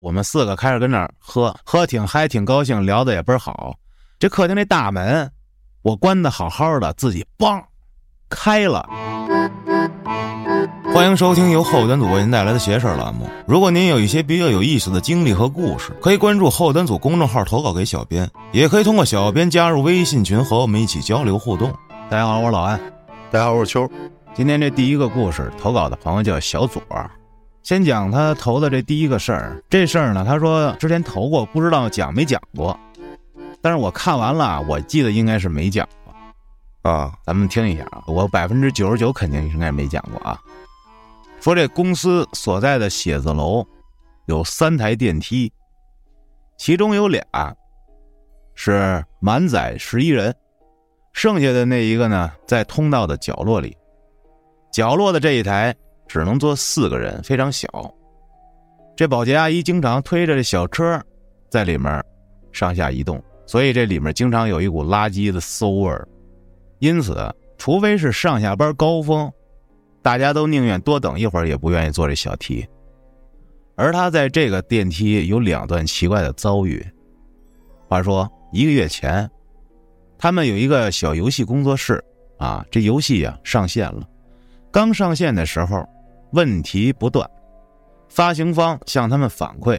[0.00, 3.74] 我们四个开始跟那儿喝，喝挺嗨，挺高兴，聊的也倍儿好。
[4.20, 5.28] 这客厅那大门，
[5.82, 7.60] 我关的好好的，自己嘣
[8.30, 8.88] 开了。
[10.94, 13.28] 欢迎收听由后端组为您带来的邪事栏目。
[13.44, 21.74] 如果您有一些比较有意思的经历和故事，可以关注后端组公众号投稿给小编，也可以通过小编加入微信群和我们一起交流互动。
[22.08, 22.78] 大家好，我是老安。
[23.32, 23.90] 大家好，我是秋。
[24.32, 26.80] 今天这第一个故事投稿的朋友叫小左，
[27.68, 29.62] 先讲他投的这第一个事儿。
[29.68, 32.74] 这事儿呢，他说之前投过，不知道讲没讲过。
[33.60, 37.12] 但是我看完了，我记得应该是没讲过啊。
[37.26, 40.40] 咱们听一下啊，我百分之九十九肯定应该没讲过啊。
[41.42, 43.66] 说这公司所在的写字楼
[44.24, 45.52] 有三台电梯，
[46.56, 47.22] 其中有俩
[48.54, 50.34] 是满载十一人，
[51.12, 53.76] 剩下的那一个呢在通道的角落里。
[54.72, 55.76] 角落的这一台
[56.08, 57.68] 只能坐四个人，非常小。
[58.96, 61.00] 这保洁阿姨经常推着这小车
[61.48, 62.02] 在里面
[62.50, 66.08] 上下移动，所以这里面经常有一股垃圾的馊味儿。
[66.80, 67.16] 因此，
[67.56, 69.30] 除非是上下班高峰。
[70.00, 72.66] 大家都宁愿多等一会儿，也不愿意坐这小梯。
[73.76, 76.84] 而他在这个电梯有两段奇怪的遭遇。
[77.88, 79.28] 话说一个月前，
[80.16, 82.02] 他们有一个小游戏工作室
[82.38, 84.08] 啊，这游戏呀上线了。
[84.70, 85.86] 刚上线的时候，
[86.32, 87.28] 问题不断，
[88.08, 89.78] 发行方向他们反馈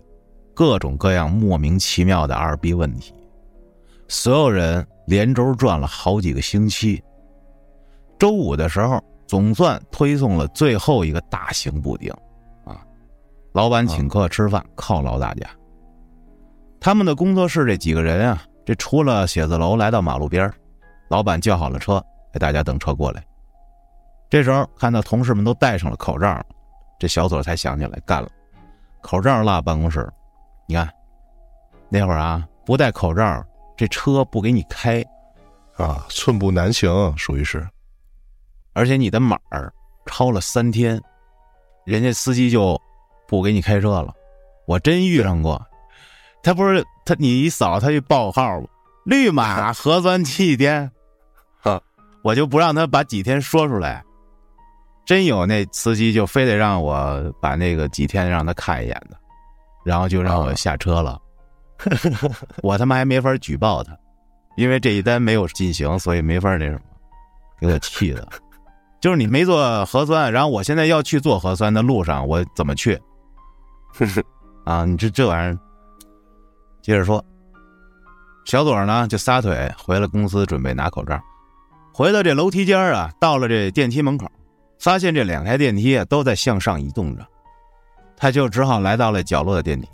[0.53, 3.14] 各种各样莫名其妙的二逼问题。
[4.08, 7.03] 所有人连轴转了好几个星期。
[8.17, 9.03] 周五的时候。
[9.30, 12.11] 总算推送了最后一个大型补丁，
[12.66, 12.83] 啊，
[13.53, 15.47] 老板请客吃饭犒劳大家。
[16.80, 20.52] 他们的工作室这几个人啊，这出了写字楼来到马路边
[21.11, 23.23] 老板叫好了车，给大家等车过来。
[24.30, 26.39] 这时候看到同事们都戴上了口罩，
[26.99, 28.30] 这小左才想起来干了，
[29.02, 30.08] 口罩落办公室。
[30.67, 30.88] 你看，
[31.89, 33.44] 那会儿啊，不戴口罩，
[33.75, 35.03] 这车不给你开，
[35.77, 37.67] 啊，寸步难行，属于是。
[38.73, 39.73] 而且你的码儿
[40.05, 41.02] 超了三天，
[41.86, 42.80] 人家司机就
[43.27, 44.14] 不给你开车了。
[44.67, 45.59] 我真遇上过，
[46.43, 48.61] 他不是他你一扫他就报号
[49.05, 50.92] 绿码核酸七天，
[51.59, 51.82] 哈，
[52.21, 54.05] 我就不让他把几天说出来。
[55.09, 59.17] 真有那司机就非得让我把那个几天让他看一眼的，
[59.83, 61.20] 然后就让我下车了。
[62.61, 63.97] 我他妈还没法举报他，
[64.55, 66.81] 因为这一单没有进行，所以没法那什么，
[67.59, 68.30] 给我气的。
[69.02, 72.95] 就是你没做核酸，然后我现在要去做核酸的路上，我怎么去？
[74.64, 75.58] 啊，你这这玩意儿，
[76.83, 77.26] 接着说，
[78.45, 81.20] 小左呢就撒腿回了公司，准备拿口罩。
[81.91, 84.30] 回到这楼梯间啊，到了这电梯门口，
[84.79, 87.25] 发现这两台电梯都在向上移动着，
[88.17, 89.87] 他就只好来到了角落的电梯，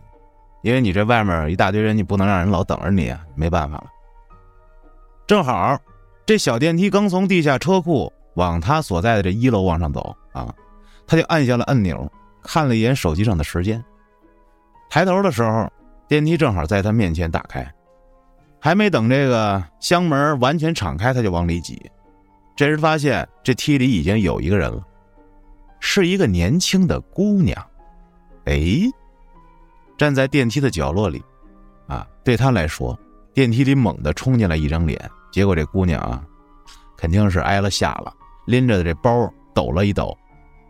[0.62, 3.88] 因为你这外面一大堆人，你不能让人老等着你啊，没办法了。
[5.28, 5.78] 正好，
[6.26, 8.12] 这小电梯刚从地下车库。
[8.36, 10.54] 往他所在的这一楼往上走啊，
[11.08, 12.12] 他就按下了按钮，
[12.44, 13.82] 看了一眼手机上的时间。
[14.90, 15.72] 抬头的时候，
[16.10, 17.66] 电梯正好在他面前打开，
[18.60, 21.90] 还没等这个箱门完全敞开，他就往里挤。
[22.56, 24.82] 这时发现这梯里已经有一个人了，
[25.80, 27.56] 是一个年轻的姑娘。
[28.46, 28.80] 哎，
[29.98, 31.22] 站在电梯的角落里，
[31.88, 32.98] 啊，对他来说，
[33.34, 34.98] 电梯里猛地冲进来一张脸，
[35.32, 36.24] 结果这姑娘啊，
[36.96, 38.14] 肯定是挨了吓了。
[38.46, 40.16] 拎着的这包抖了一抖，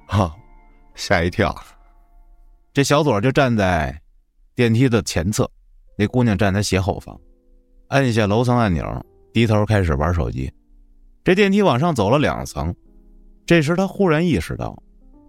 [0.07, 0.33] 哈，
[0.95, 1.53] 吓一跳。
[2.73, 4.01] 这小左就站在
[4.55, 5.49] 电梯的前侧，
[5.97, 7.19] 那姑娘站在斜后方，
[7.89, 10.51] 按下楼层按钮，低头开始玩手机。
[11.25, 12.73] 这电梯往上走了两层，
[13.47, 14.81] 这时他忽然意识到，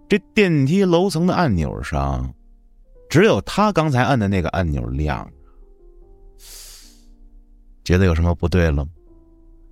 [0.07, 2.31] 这电梯楼层的按钮上，
[3.09, 6.45] 只有他刚才按的那个按钮亮着。
[7.83, 8.91] 觉得有什么不对了吗？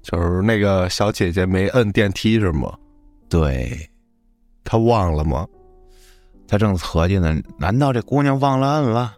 [0.01, 2.75] 就是那个小姐姐没摁电梯是吗？
[3.29, 3.87] 对，
[4.63, 5.47] 她忘了吗？
[6.47, 9.15] 他正合计呢，难道这姑娘忘了摁了？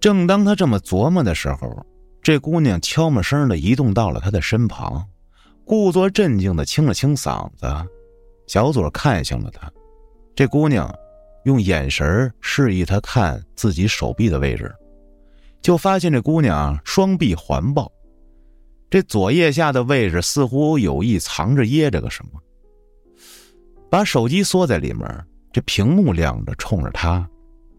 [0.00, 1.86] 正当他这么琢磨的时候，
[2.22, 5.04] 这姑娘悄没声的移动到了他的身旁，
[5.68, 7.66] 故作镇静的清了清嗓子。
[8.46, 9.70] 小左看向了她，
[10.34, 10.90] 这姑娘
[11.44, 14.74] 用眼神示意他看自己手臂的位置，
[15.60, 17.92] 就发现这姑娘双臂环抱。
[18.88, 22.40] 这左腋下的位置似乎有意藏着掖着个什么，
[23.90, 25.06] 把手机缩在里面，
[25.52, 27.28] 这屏幕亮着，冲着他，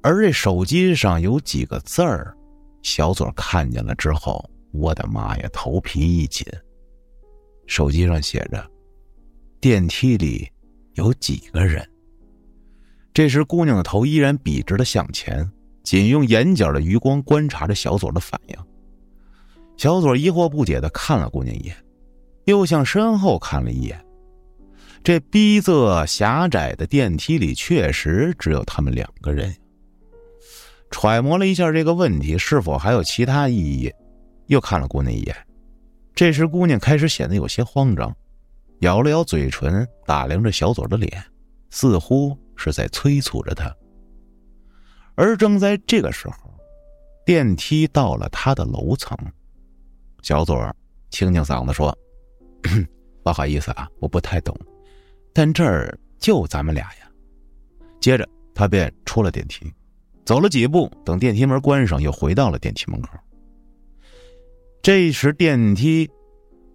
[0.03, 2.37] 而这手机上有几个字儿，
[2.83, 6.45] 小左看见了之后，我的妈呀，头皮一紧。
[7.69, 8.67] 手机上写着
[9.61, 10.49] ：“电梯里
[10.95, 11.87] 有几个人？”
[13.13, 15.47] 这时，姑娘的头依然笔直的向前，
[15.83, 18.55] 仅用眼角的余光观察着小左的反应。
[19.77, 21.75] 小左疑惑不解的看了姑娘一眼，
[22.45, 24.03] 又向身后看了一眼。
[25.03, 29.55] 这逼仄狭窄的电梯里，确实只有他们两个人。
[30.89, 33.93] 揣摩了一下这个问题是否还有其他意义，
[34.47, 35.35] 又看了姑娘一眼。
[36.19, 38.13] 这时，姑娘开始显得有些慌张，
[38.79, 41.23] 咬了咬嘴唇，打量着小左的脸，
[41.69, 43.73] 似乎是在催促着他。
[45.15, 46.53] 而正在这个时候，
[47.25, 49.17] 电梯到了他的楼层。
[50.21, 50.61] 小左
[51.09, 51.97] 清清嗓子说
[53.23, 54.53] ：“不好意思啊，我不太懂，
[55.31, 57.09] 但这儿就咱们俩呀。”
[58.01, 59.73] 接着，他便出了电梯，
[60.25, 63.07] 走了几步，等电梯门关上，又回到了电梯门口。
[64.81, 66.09] 这时，电梯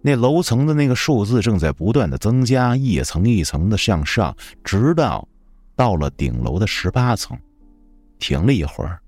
[0.01, 5.27] 那楼层的那个数字正在不断的增加，一层一层的向上，直到
[5.75, 7.37] 到了顶楼的十八层。
[8.19, 8.99] 停了一会儿，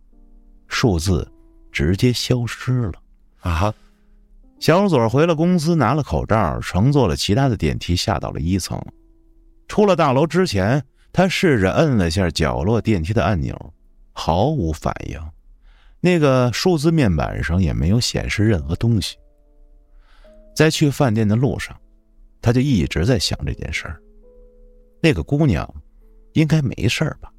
[0.68, 1.32] 数字
[1.72, 2.94] 直接消失了。
[3.42, 3.74] 啊！
[4.60, 8.82] 小左回了公司，拿了口罩，乘坐了其他的电梯下到了一层。
[9.68, 10.84] 出了大楼之前，
[11.14, 13.56] 他试着摁了下角落电梯的按钮，
[14.12, 15.22] 毫无反应。
[16.00, 19.18] 那个数字面板上也没有显示任何东西。
[20.56, 21.76] 在去饭店的路上，
[22.42, 24.02] 他就一直在想这件事儿。
[25.02, 25.72] 那个姑娘
[26.34, 27.32] 应该没事吧？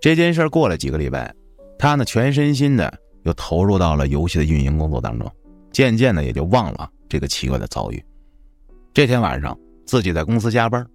[0.00, 1.34] 这件事过了几个礼拜，
[1.78, 2.92] 他呢全身心的
[3.24, 5.30] 又投入到了游戏的运营工作当中。
[5.72, 8.04] 渐渐的也就忘了这个奇怪的遭遇。
[8.92, 10.86] 这天晚上，自己在公司加班，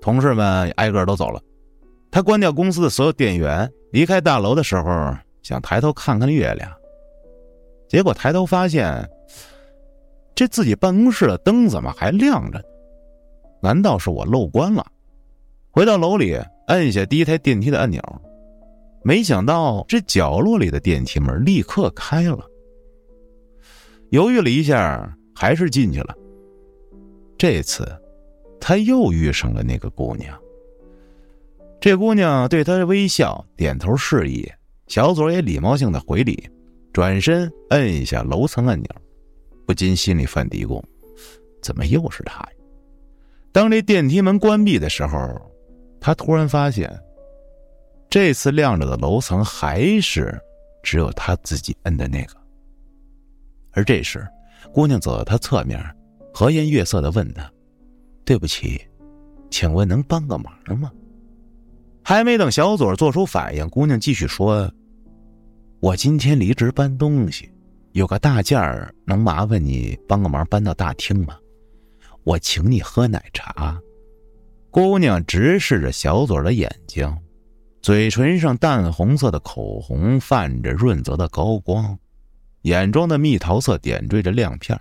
[0.00, 1.40] 同事们挨个都走了。
[2.10, 5.16] 他关掉公司的所有电源，离开大楼的时候，
[5.48, 6.70] 想抬头看看月亮。
[7.88, 9.08] 结果抬头发现，
[10.34, 12.62] 这自己办公室的灯怎么还亮着？
[13.62, 14.86] 难道是我漏关了？
[15.70, 18.02] 回到楼里，按下第一台电梯的按钮，
[19.02, 22.44] 没想到这角落里的电梯门立刻开了。
[24.10, 26.14] 犹豫了一下，还是进去了。
[27.38, 27.88] 这次，
[28.60, 30.38] 他又遇上了那个姑娘。
[31.80, 34.46] 这姑娘对他微笑，点头示意。
[34.88, 36.48] 小左也礼貌性的回礼，
[36.92, 38.88] 转身摁一下楼层按钮，
[39.66, 40.82] 不禁心里犯嘀咕：
[41.62, 42.48] 怎么又是他呀？
[43.52, 45.18] 当这电梯门关闭的时候，
[46.00, 46.90] 他突然发现，
[48.08, 50.38] 这次亮着的楼层还是
[50.82, 52.34] 只有他自己摁的那个。
[53.72, 54.26] 而这时，
[54.72, 55.78] 姑娘走到他侧面，
[56.32, 57.50] 和颜悦色的问他
[58.24, 58.80] ：“对不起，
[59.50, 60.90] 请问能帮个忙吗？”
[62.02, 64.70] 还没等小左做出反应，姑娘继续说
[65.80, 67.50] ：“我今天离职搬东西，
[67.92, 71.38] 有个大件儿，能麻烦你帮个忙搬到大厅吗？
[72.24, 73.80] 我请你喝奶茶。”
[74.70, 77.16] 姑娘直视着小嘴的眼睛，
[77.80, 81.96] 嘴唇上淡红色的口红泛着润泽的高光。
[82.62, 84.78] 眼中的蜜桃色点缀着亮片，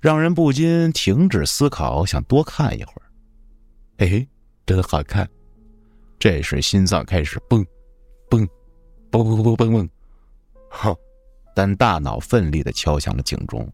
[0.00, 3.02] 让人不禁停止思考，想多看一会儿。
[3.98, 4.26] 哎，
[4.64, 5.28] 真好看！
[6.18, 7.66] 这时心脏开始蹦，
[8.30, 8.48] 蹦，
[9.22, 9.88] 嘣嘣嘣嘣嘣，
[10.70, 10.96] 哼！
[11.54, 13.70] 但大脑奋力的敲响了警钟，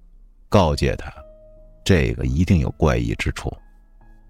[0.51, 1.11] 告诫他，
[1.83, 3.51] 这个一定有怪异之处。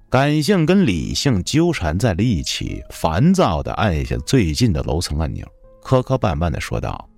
[0.08, 5.44] 感性跟理性纠缠在了一起，烦躁的按下最近的楼层按钮，
[5.82, 7.08] 磕磕绊绊的说道：“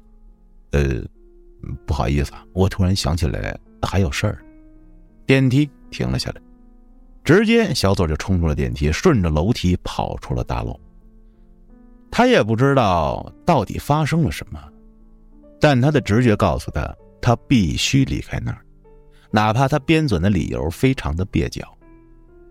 [0.72, 1.02] 呃。”
[1.86, 4.44] 不好意思啊，我突然想起来还有事儿。
[5.24, 6.42] 电梯停了下来，
[7.22, 10.76] 直接小左就冲出了电梯，顺着楼梯跑出了大楼。
[12.12, 14.62] 他也不知道到底发生了什么，
[15.58, 18.58] 但他的直觉告诉他，他必须离开那儿，
[19.30, 21.66] 哪怕他编纂的理由非常的蹩脚。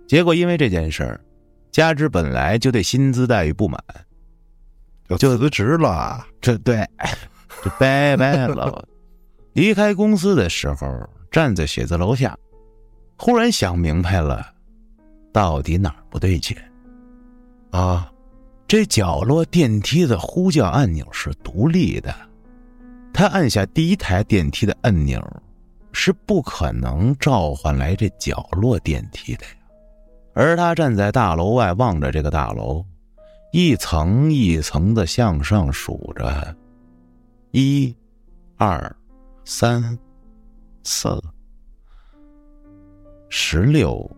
[0.08, 1.22] 结果因为这件事儿，
[1.72, 3.80] 加之本来就对薪资待遇不满，
[5.08, 6.26] 就辞职了。
[6.42, 6.84] 这对，
[7.64, 8.84] 就拜拜了。
[9.54, 12.36] 离开公司的时候，站在写字楼下，
[13.18, 14.44] 忽然想明白了，
[15.32, 16.58] 到底哪儿不对劲？
[17.70, 18.11] 啊，
[18.72, 22.16] 这角落电梯的呼叫按钮是独立的，
[23.14, 25.22] 他按下第一台电梯的按钮，
[25.92, 29.52] 是不可能召唤来这角落电梯的呀。
[30.34, 32.82] 而他站在大楼外，望着这个大楼，
[33.52, 36.56] 一层一层的向上数着，
[37.52, 37.94] 一、
[38.56, 38.96] 二。
[39.44, 40.00] 三、
[40.84, 41.22] 四、
[43.28, 44.10] 十六、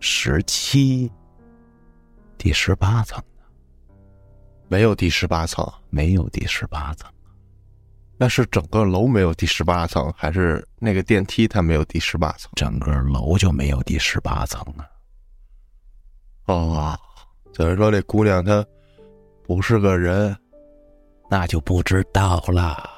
[0.00, 1.10] 十七，
[2.38, 3.44] 第十八层呢？
[4.68, 7.10] 没有第十八层，没有第十八层。
[8.18, 12.50] 那是整个楼没有第十八层，还是那个电梯它没有第十八层？
[12.54, 14.88] 整个楼就没有第十八层啊！
[16.46, 16.98] 哦，
[17.52, 18.64] 就是说这姑娘她
[19.44, 20.34] 不是个人，
[21.28, 22.88] 那就不知道了。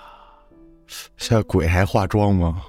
[1.16, 2.62] 现在鬼还化妆吗？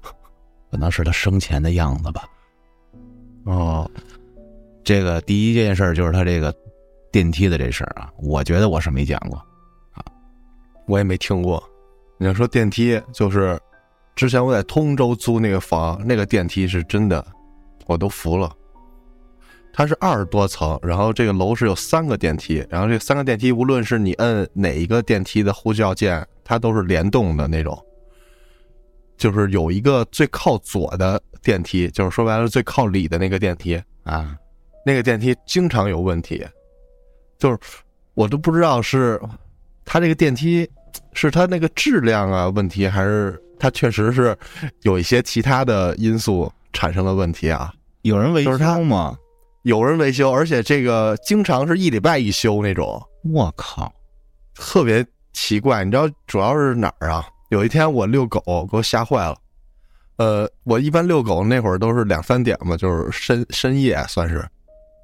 [0.70, 2.28] 可能是她生前的样子吧。
[3.44, 3.90] 哦，
[4.88, 6.50] 这个第一件事就是他这个
[7.12, 9.36] 电梯的这事儿啊，我觉得我是没讲过
[9.92, 10.02] 啊。
[10.86, 11.62] 我也没听过。
[12.16, 13.60] 你要说电梯，就是
[14.16, 17.22] 之前我在通州租那个房，那个电梯是真的，
[17.84, 18.50] 我都服了。
[19.74, 27.78] 它是二十多层，然后这个楼是有三个电梯，然后这三个电梯，无论是你摁哪一个电梯的呼叫键，它都是联动的那种。
[29.18, 34.34] 就是有一个最靠左的电梯，就是说白了最靠里的那个电梯啊，
[34.88, 36.42] 那个电梯经常有问题，
[37.38, 37.58] 就是
[38.14, 39.20] 我都不知道是
[39.84, 40.66] 它这个电梯
[41.12, 44.34] 是它那个质量啊问题，还是它确实是
[44.84, 47.70] 有一些其他的因素产生了问题啊？
[48.00, 49.14] 有人维修吗？
[49.64, 53.92] 有人维修，而且这个经常是一礼拜一修那种，我靠！
[54.54, 55.04] 特别
[55.34, 55.84] 奇怪。
[55.84, 57.28] 你知道主要是哪儿啊？
[57.50, 58.40] 有一天我遛狗，
[58.70, 59.36] 给我吓坏了。
[60.16, 64.48] 呃，我一般遛狗那会儿都是两三点嘛，就是深深夜算是。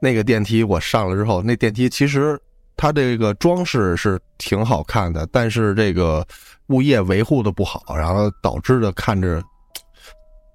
[0.04, 2.38] 那个电梯我上了之后，那电梯其实
[2.76, 6.22] 它这个装饰是挺好看的，但是这个
[6.66, 9.42] 物业维护的不好，然后导致的看着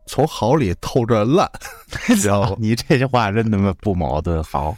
[0.06, 1.50] 从好里透着烂，
[2.62, 4.44] 你这句话真他妈不矛盾。
[4.44, 4.78] 好，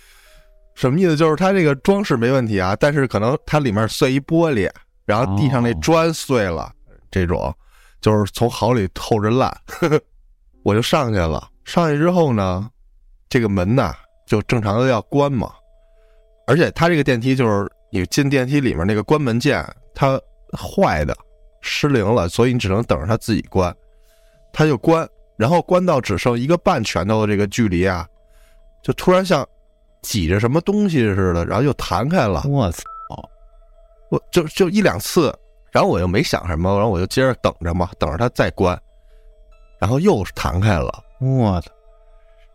[0.73, 1.17] 什么意思？
[1.17, 4.71] 就是它这个装饰没问题啊，但是可能它里面碎一玻璃，
[5.05, 6.71] 然后地上那砖碎了，
[7.11, 7.53] 这种
[7.99, 9.53] 就是从好里透着烂。
[10.63, 12.69] 我就上去了，上去之后呢，
[13.27, 13.93] 这个门呐
[14.25, 15.51] 就正常的要关嘛，
[16.47, 20.19] 而且它这个电梯就是你进电梯里面那个关门键它
[20.51, 21.15] 坏的
[21.61, 23.75] 失灵了，所以你只能等着它自己关，
[24.53, 28.07] 它就关，然后关到只剩一个半拳头的这个距离啊，
[28.81, 29.47] 就突然像
[30.01, 32.43] 挤着什么东西似的，然后又弹开了。
[32.47, 32.83] 我操！
[34.09, 35.33] 我就就一两次，
[35.71, 38.77] 然后我又没想什么，然后我就接着等着嘛，等着它再关，
[39.79, 41.03] 然后又弹开了。
[41.19, 41.71] 我操！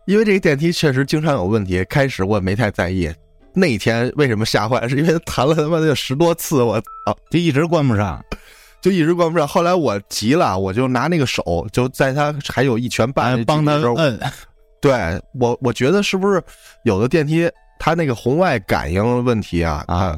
[0.07, 3.13] 因为这个电梯确实经常有问题，开始我也没太在意。
[3.53, 4.87] 那天为什么吓坏了？
[4.87, 8.23] 是因为它弹了他妈的有十多次，我操，就一直关不上。
[8.79, 9.45] 就一直关不上。
[9.45, 14.17] 后来我急了，我就拿那个手，就在它还有一拳半哎帮他摁，
[14.79, 14.93] 对
[15.37, 16.41] 我，我觉得是不是
[16.85, 19.83] 有的电梯它那个红外感应问题啊？
[19.89, 20.17] 啊，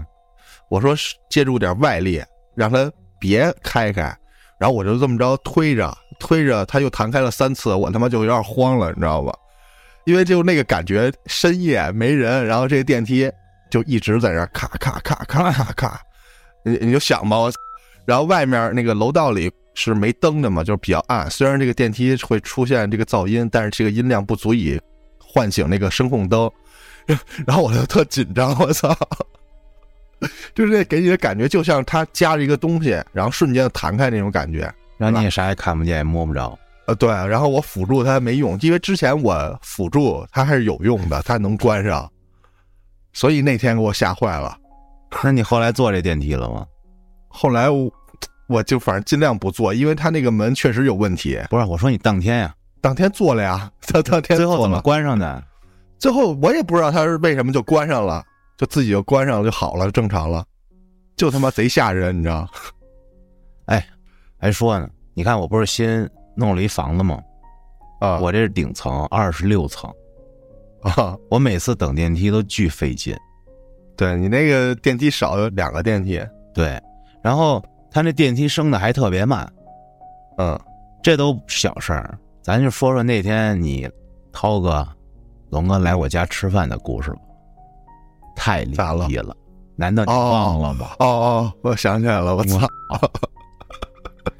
[0.69, 2.21] 我说是借助点外力，
[2.55, 4.15] 让它别开开。
[4.59, 9.33] 然后我就这么着推着推着，它又弹开了三次，我他妈就有点慌了，你知道吧？
[10.05, 13.31] 因为就那个感觉，深夜没人，然后这个电梯
[13.69, 16.01] 就一直在那儿咔咔咔咔咔，
[16.63, 17.37] 你你就想吧，
[18.05, 21.29] 然后外面那个楼道里是没灯的嘛，就是比较暗。
[21.29, 24.79] 虽然这个电梯会出现这个噪音，但是这个音量不足以
[25.19, 26.49] 唤醒那个声控灯。
[27.47, 28.95] 然后我就特紧张，我操！
[30.53, 34.71] 就是给你的感觉，就像它夹着一个东西，然后瞬间弹开那种感觉。
[34.97, 36.57] 然后你也啥也看不见，也摸不着。
[36.89, 42.11] 呃，对，然后我辅助它没用，因为之前我辅助它还是有用的，它能关上，
[43.13, 44.57] 所以那天给我吓坏了。
[45.23, 46.65] 那你后来坐这电梯了吗？
[47.27, 47.91] 后来我
[48.47, 51.39] 我就反正尽量不坐，因为它那个门确实有问题。
[51.51, 55.43] 不是，我说你当天呀，当天坐了呀，他当天最后怎么，关上的？
[55.99, 58.25] 最后我也不知道他是为什么就关上了，
[58.57, 60.43] 就自己就关上了就好了，正常了，
[61.15, 62.49] 就他妈贼吓人，你知道？
[63.67, 63.85] 哎
[64.39, 67.21] 还说呢，你看我不是新弄了一房子吗？
[67.99, 69.91] 啊，我这是顶层，二十六层，
[70.81, 73.13] 啊，我每次等电梯都巨费劲。
[73.97, 76.81] 对你那个电梯少有两个电梯，对，
[77.21, 79.45] 然后他那电梯升的还特别慢，
[80.37, 80.57] 嗯，
[81.03, 82.17] 这都小事儿。
[82.41, 83.89] 咱就说说那天你
[84.31, 84.87] 涛哥、
[85.49, 87.19] 龙哥来我家吃饭的故事吧，
[88.33, 89.35] 太灵咋了异了，
[89.75, 90.91] 难道你忘了吗？
[90.99, 92.59] 哦哦，我想起来了，我操，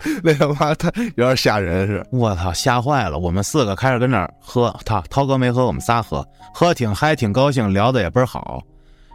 [0.24, 3.18] 那他妈他有点吓人是，我操，吓坏了！
[3.20, 8.62] 我们四个开始跟那儿喝，他涛哥没喝，我们仨喝，喝挺嗨，挺高兴，聊的也倍儿好。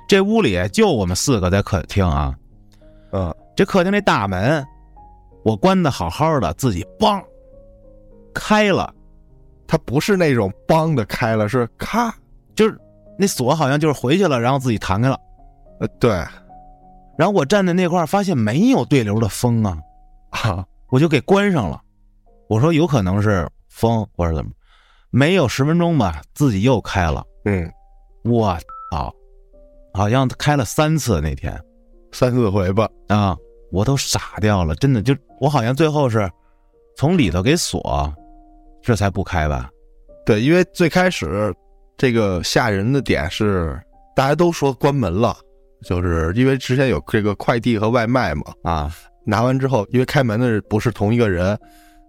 [0.09, 2.35] 这屋里就我们四个在客厅啊，
[3.12, 4.62] 嗯，这客厅那大门，
[5.43, 7.23] 我关的好好的，自己梆
[8.35, 8.93] 开了，
[9.67, 12.14] 它不是那种梆的开了，是咔，
[12.55, 12.79] 就是
[13.19, 15.19] 那锁好像就是回去了，然后自己弹开了。
[15.81, 16.11] 呃，对。
[17.17, 19.79] 然后我站在那块儿，发现没有对流的风啊，
[20.31, 21.81] 啊，我就给关上了。
[22.49, 24.50] 我说有可能是风或者怎么，
[25.11, 27.25] 没有十分钟吧，自己又开了。
[27.45, 27.71] 嗯，
[28.25, 28.57] 我
[28.91, 29.14] 操，
[29.93, 31.59] 好像开了三次那天
[32.12, 33.37] 三四回吧，啊，
[33.73, 36.31] 我都傻掉了，真的就我好像最后是
[36.97, 38.14] 从里头给锁，
[38.83, 39.71] 这才不开吧？
[40.25, 41.55] 对，因为最开始
[41.97, 43.81] 这个吓人的点是
[44.14, 45.37] 大家都说关门了，
[45.83, 48.93] 就是因为之前有这个快递和外卖嘛，啊，
[49.25, 51.59] 拿完之后，因为开门的不是同一个人，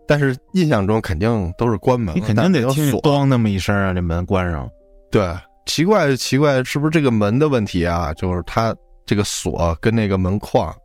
[0.08, 2.68] 但是印象中肯定都是关门，你肯定得。
[2.72, 4.70] 听咣那么一声啊，这门关上。
[5.12, 5.34] 对，
[5.66, 8.14] 奇怪就奇怪，是不是这个门的问题啊？
[8.16, 10.76] 就是它这个锁跟那个门框，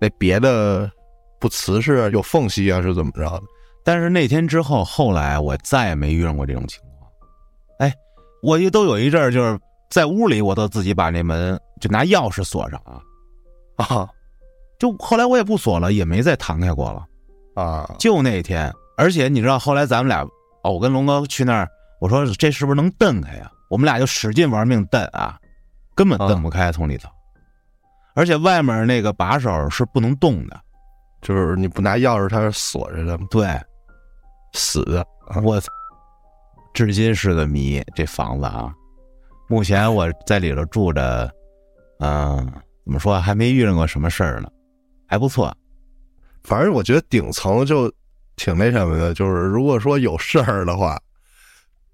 [0.00, 0.90] 那别的
[1.40, 3.42] 不瓷实有缝隙啊，是怎么着的？
[3.84, 7.10] 但是那天之后，后来我再也没遇上过这种情况。
[7.78, 7.92] 哎，
[8.42, 9.58] 我就都有一阵儿，就是
[9.90, 13.00] 在屋里，我都自己把那门就拿钥匙锁上啊。
[13.76, 14.08] 啊
[14.78, 17.06] 就后来我也不锁了，也没再弹开过了。
[17.54, 20.22] 啊就那天，而且你知道，后来咱们俩
[20.62, 21.68] 哦，我跟龙哥去那儿，
[22.00, 23.50] 我说这是不是能蹬开呀？
[23.70, 25.38] 我们俩就使劲玩命蹬啊，
[25.94, 27.08] 根本蹬不开从里头。
[28.14, 30.60] 而且外面那个把手是不能动的。
[31.22, 33.48] 就是你不拿钥匙，它是锁着的，对，
[34.52, 35.00] 死的。
[35.26, 35.68] 啊我操，
[36.74, 37.82] 至今是个谜。
[37.94, 38.70] 这房子啊，
[39.48, 41.32] 目前我在里头住着，
[42.00, 42.46] 嗯、
[42.84, 44.48] 怎么说，还没遇上过什么事儿呢，
[45.14, 45.56] 还不错。
[46.42, 47.88] 反正我觉得顶层就
[48.34, 51.00] 挺那什么的，就是如果说有事儿的话，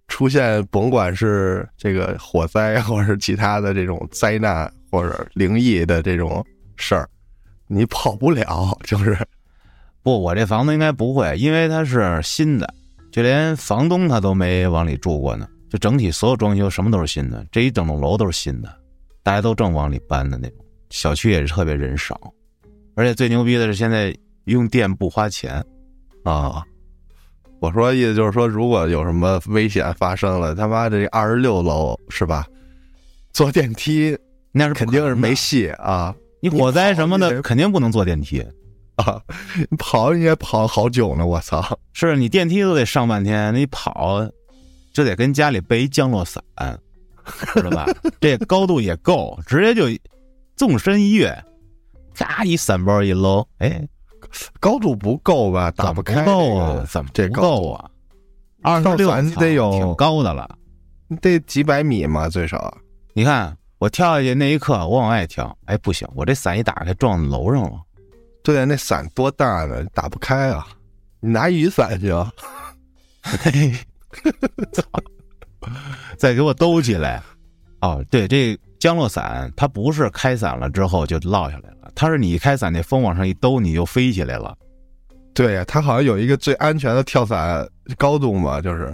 [0.09, 6.43] 出现甭管是这个火灾或者是其他的这种灾难或者灵异的这种
[6.77, 7.07] 事儿，
[7.67, 9.15] 你跑不了，就是
[10.03, 12.73] 不，我这房子应该不会，因为它是新的，
[13.12, 15.47] 就连房东他都没往里住过呢。
[15.69, 18.75] 就整体所有装修什么都是新的，这一整栋楼都是新的，
[19.23, 20.65] 大家都正往里搬的那种。
[20.89, 22.19] 小区也是特别人少，
[22.95, 25.65] 而且最牛逼的是现在用电不花钱。
[26.25, 26.63] 啊。
[27.61, 32.47] 我说意思就是说，如果有什么危险发生了，他妈这二十六楼是吧？
[33.33, 34.17] 坐电梯
[34.51, 38.41] 那是肯定是没戏啊你火灾什么的肯定不能坐电梯，
[38.97, 39.21] 啊！
[39.71, 41.79] 你跑你也跑好久呢，我操！
[41.93, 44.27] 是你电梯都得上半天，你跑
[44.95, 46.43] 就得跟家里备一降落伞，
[47.55, 47.87] 知道吧？
[48.21, 49.85] 这高度也够，直接就
[50.57, 51.45] 纵身一跃，
[52.21, 53.83] 嘎一伞包一搂，哎，
[54.61, 55.71] 高度不够吧？
[55.71, 56.87] 打怎么开够啊这个？
[56.87, 57.91] 怎么这高够啊？
[58.63, 60.47] 二十六你得有挺高的了。
[61.09, 62.76] 你得几百米嘛，最少。
[63.15, 67.80] 你看我跳下去那一刻，我往外跳，哎，不行，我这伞一打开撞楼上了。
[68.43, 69.83] 对啊，那伞多大呢？
[69.95, 70.67] 打不开啊！
[71.21, 72.30] 你拿雨伞行？
[76.19, 77.23] 再给我兜起来。
[77.80, 84.56] 哦，对，这降落伞它不是开伞了之后就落下来了，它是你一开伞，那风往上一兜，你就飞起来了。
[85.32, 87.64] 对呀、它好像有一个最安全的跳伞
[87.97, 88.93] 高度嘛，就是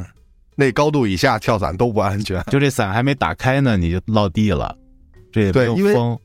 [0.55, 2.43] 那高度以下跳伞都不安全。
[2.51, 4.77] 就这伞还没打开呢，你就落地了。
[5.33, 6.19] 这也没有对因为风，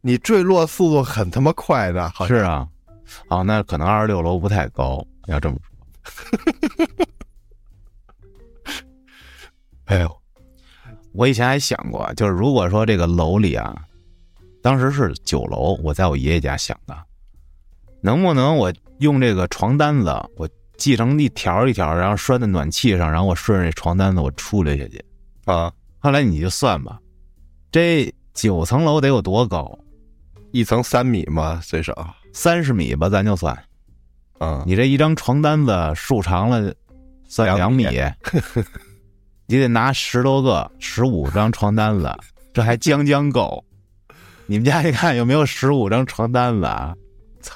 [0.00, 2.68] 你坠落速度很他妈快的，好像是啊。
[3.28, 5.66] 哦，那可能二十六楼不太高，要这么说。
[9.86, 10.18] 哎呦，
[11.16, 13.74] 我以前还想过，就是如果说这个楼里啊，
[14.62, 16.96] 当时是九楼，我在我爷爷家想的，
[18.02, 25.02] 能不能我用这个床单子，我系成一条一条，然后拴在暖气上，然后我顺着这床单子我出溜下去。
[25.46, 25.72] 啊！
[25.98, 27.00] 后来你就算吧，
[27.72, 29.78] 这九层楼得有多高？
[30.52, 32.14] 一层三米吗，最少。
[32.32, 33.56] 三十米吧，咱就算。
[34.38, 36.74] 啊，你这一张床单子竖长了，
[37.26, 37.96] 算两两米米，
[39.46, 42.12] 你得拿十多个、十五张床单子，
[42.52, 43.62] 这还将将够。
[44.46, 46.94] 你们家一看有没有十五张床单子啊？
[47.40, 47.54] 操！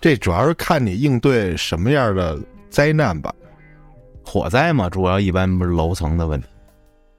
[0.00, 3.34] 这主要是看你应对什么样的灾难吧。
[4.24, 6.46] 火灾嘛，主要一般不是楼层的问题。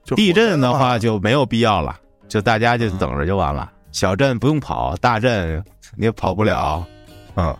[0.03, 3.71] 就地震的话就没有必要了，就大家就等着就完了。
[3.91, 5.63] 小震不用跑，大震
[5.95, 6.85] 你也跑不了。
[7.35, 7.55] 嗯，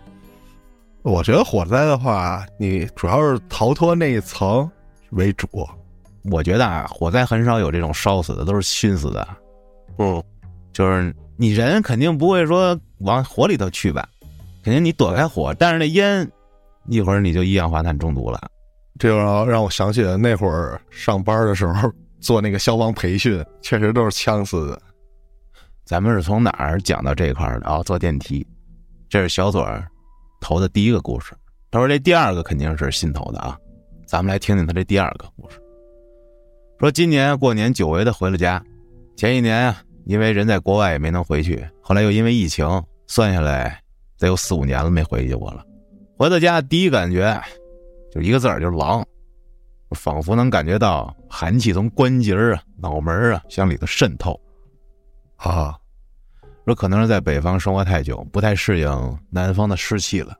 [1.02, 4.70] 我觉得火灾的话，你主要是逃脱那一层
[5.10, 5.46] 为主。
[6.30, 9.26] 我觉得啊，火灾很少有这种烧死的，都是熏死的。
[9.98, 10.22] 嗯，
[10.72, 14.08] 就是你人肯定不会说往火里头去吧，
[14.62, 16.30] 肯定你躲开火，但是那烟
[16.86, 18.40] 一会儿你就一氧化碳中毒了。
[18.98, 24.80] 这就让让我想起了那会儿上班的时候做那个消防培训，确实都是呛死的。
[25.84, 27.68] 咱们是从哪儿讲到这一块儿的？
[27.68, 28.46] 哦，坐电梯，
[29.08, 29.86] 这是小左儿
[30.40, 31.32] 投的第一个故事。
[31.70, 33.58] 他说这第二个肯定是新投的啊，
[34.06, 35.58] 咱们来听听他这第二个故事。
[36.82, 38.60] 说今年过年久违的回了家，
[39.14, 42.66] 前一年啊，因为人在国外也没能回去，后来又因为疫情，
[43.06, 43.80] 算下来
[44.18, 45.64] 得有四五年了没回去过了。
[46.18, 47.40] 回到家第一感觉
[48.10, 49.00] 就一个字儿，就是冷，
[49.92, 54.36] 仿佛能感觉到寒气从关节啊、脑门啊向里头渗透。
[55.36, 55.78] 啊，
[56.64, 60.34] 说可能是在北方生活太久，不太适应南方的湿气了。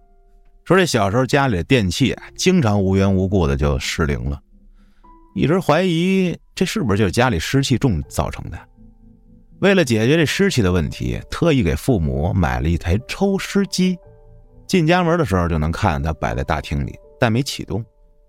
[0.64, 4.40] 说这小时候家里的电器啊，经常无缘无故的就失灵了，
[5.34, 8.58] 一直怀疑这是不是就是家里湿气重造成的。
[9.60, 13.96] 为了解决这湿气的问题，特意给父母买了一台抽湿机。
[14.66, 17.84] 进家门的时候就能看见它摆在大厅里，但没启动。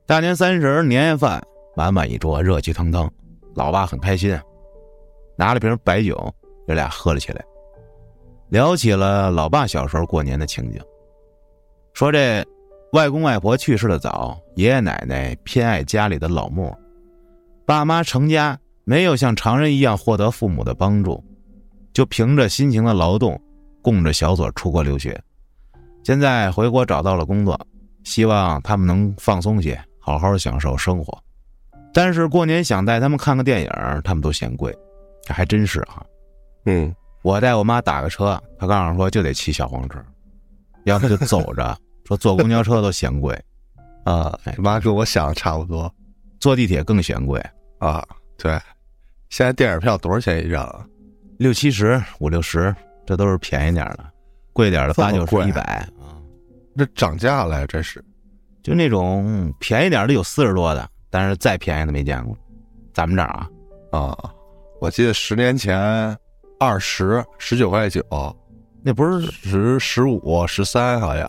[0.06, 1.42] 大年三十年夜饭，
[1.76, 3.10] 满满一桌，热气腾腾。
[3.56, 4.38] 老爸很开心，
[5.38, 6.34] 拿了瓶白酒，
[6.68, 7.44] 爷俩喝了起来，
[8.50, 10.82] 聊起了老爸小时候过年的情景。
[11.94, 12.46] 说这
[12.92, 16.76] 外公外婆去世的早，爷爷奶奶偏爱家里的老木，
[17.66, 18.60] 爸妈成家。
[18.86, 21.24] 没有像常人一样获得父母的帮助，
[21.94, 23.42] 就凭着辛勤的劳动，
[23.82, 25.18] 供着小左出国留学。
[26.04, 27.58] 现在回国找到了工作，
[28.04, 31.18] 希望他们能放松些，好好享受生活。
[31.94, 33.70] 但是过年想带他们看个电影，
[34.04, 34.78] 他们都嫌贵。
[35.22, 36.06] 这还真是哈。
[36.66, 39.98] 嗯，我带我妈打个车，她告诉说就得骑小黄车，
[40.84, 41.78] 要不就走着。
[42.06, 43.34] 说坐公交车都嫌贵，
[44.04, 45.90] 啊，妈跟我想的差不多，
[46.44, 47.42] 坐地铁更嫌贵
[47.80, 48.06] 啊。
[48.38, 48.60] 对。
[49.30, 50.90] 现在电影票多少钱一张？
[51.38, 52.76] 六七十、五六十，
[53.06, 54.04] 这都是便宜点的，
[54.52, 56.20] 贵点的八九十、一百啊。
[56.76, 58.04] 这涨价了，这是。
[58.62, 62.38] 就那种便宜点的有四十多的，但是再便宜的没见过。
[62.94, 63.50] 咱们这儿啊，
[63.92, 64.34] 啊，
[64.82, 65.80] 我记得十年前
[66.60, 68.04] 二十十九块九，
[68.82, 71.26] 那不是十十五十三好像，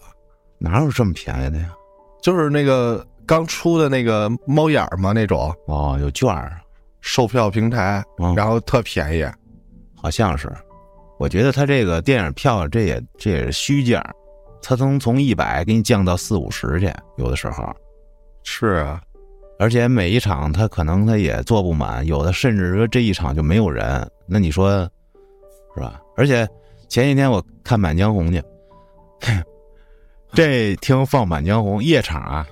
[0.58, 1.72] 哪有这么便宜的呀？
[2.20, 6.60] 就是那个刚出的那个猫眼儿嘛那种哦，有券儿。
[7.00, 8.02] 售票平台，
[8.34, 9.26] 然后特便宜，
[9.94, 10.50] 好像是。
[11.18, 14.02] 我觉得他这个电影票，这也这也是虚价，
[14.62, 17.70] 他从从一百给你降到四五十去，有的时候。
[18.42, 19.02] 是啊，
[19.58, 24.80] 而且每一场他可能他也坐不满，有的甚至说这一场就没有人，那你说
[25.74, 26.00] 是吧？
[26.16, 26.48] 而且
[26.88, 28.42] 前几天我看《满江红》去，
[30.32, 32.46] 这听放《满江红》夜场啊，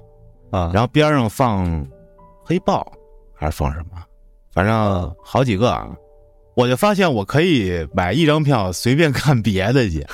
[0.53, 1.85] 啊，然后边上放
[2.45, 2.87] 黑豹，
[3.35, 4.01] 还是放什么？
[4.53, 5.88] 反正好几个啊，
[6.55, 10.07] 我就发现我可以买一张票随便看别的去，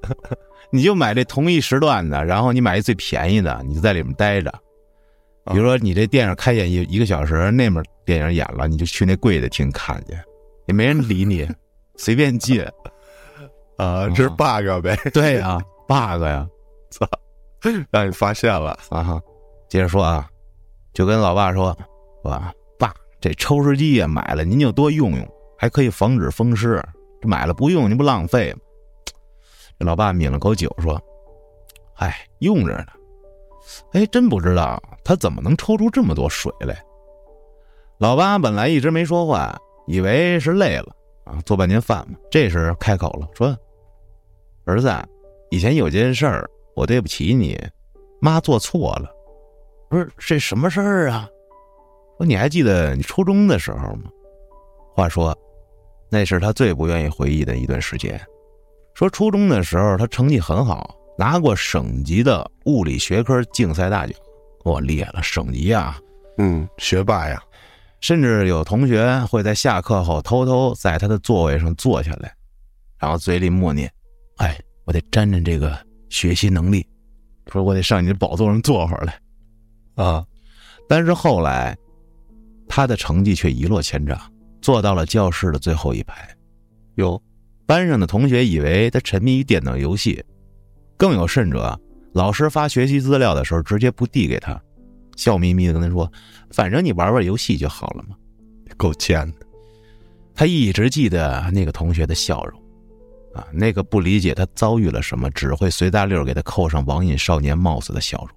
[0.72, 4.52] 你就买这同一时段的，然后你买一最便宜的，你就在里面待着。
[5.52, 10.16] 比如说你这电影开演一一个小时，那面电影演了，你就去那贵的厅看去，
[10.66, 11.46] 也没人理你，
[11.96, 12.64] 随便进。
[13.76, 14.96] 啊，这是 bug 呗？
[15.12, 16.48] 对呀，bug 呀，
[16.90, 17.06] 操，
[17.90, 19.20] 让你发现了啊！
[19.68, 20.28] 接着说啊，
[20.92, 21.76] 就跟老爸说，
[22.22, 22.52] 爸。
[23.20, 26.78] 这抽湿机呀，买了您就多用用，还可以防止风湿。
[27.22, 28.58] 这买了不用，您不浪费吗？
[29.78, 31.00] 这老爸抿了口酒说
[31.96, 32.88] ：“哎，用着呢。
[33.92, 36.84] 哎，真不知道他怎么能抽出这么多水来。”
[37.96, 42.18] 老爸本来一直没说话，以为是累了啊，做半天饭嘛。
[42.30, 43.56] 这时开口了，说
[44.66, 44.92] ：“儿子，
[45.50, 47.58] 以前有件事儿，我对不起你，
[48.20, 49.10] 妈做错了。
[49.88, 51.28] 不是这什么事儿啊？”
[52.18, 54.10] 说你还记得你初中的时候吗？
[54.94, 55.36] 话说，
[56.10, 58.20] 那是他最不愿意回忆的一段时间。
[58.94, 64.14] 说初中的时候，他成绩很好，拿过省级的物理学科竞赛大奖。
[64.64, 65.98] 我厉害了，省级啊！
[66.38, 67.42] 嗯，学霸呀。
[68.00, 72.32] 甚至有同学会在下课后偷偷在他的座位上坐下来，
[72.98, 73.90] 然后嘴里默念
[74.36, 75.76] ：“哎，我得沾沾这个
[76.10, 76.86] 学习能力，
[77.50, 79.18] 说我得上你的宝座上坐会儿来。”
[79.94, 80.24] 啊！
[80.88, 81.76] 但是后来。
[82.66, 84.18] 他的成绩却一落千丈，
[84.60, 86.26] 坐到了教室的最后一排。
[86.94, 87.22] 有
[87.66, 90.24] 班上的同学以为他沉迷于电脑游戏，
[90.96, 91.78] 更有甚者，
[92.14, 94.60] 老师发学习资料的时候直接不递给他，
[95.14, 96.10] 笑眯眯的跟他说
[96.50, 98.16] ：“反正你玩玩游戏就好了嘛。”
[98.76, 99.46] 够贱的。
[100.34, 102.60] 他一直记得那个同学的笑容，
[103.34, 108.28] 啊，那个不理解他遭遇了什么，只会随大溜给他扣上网瘾少年帽子的笑容。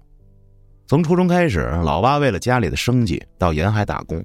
[0.88, 4.24] 从初中开始，老爸为了家里的生计到沿海打工，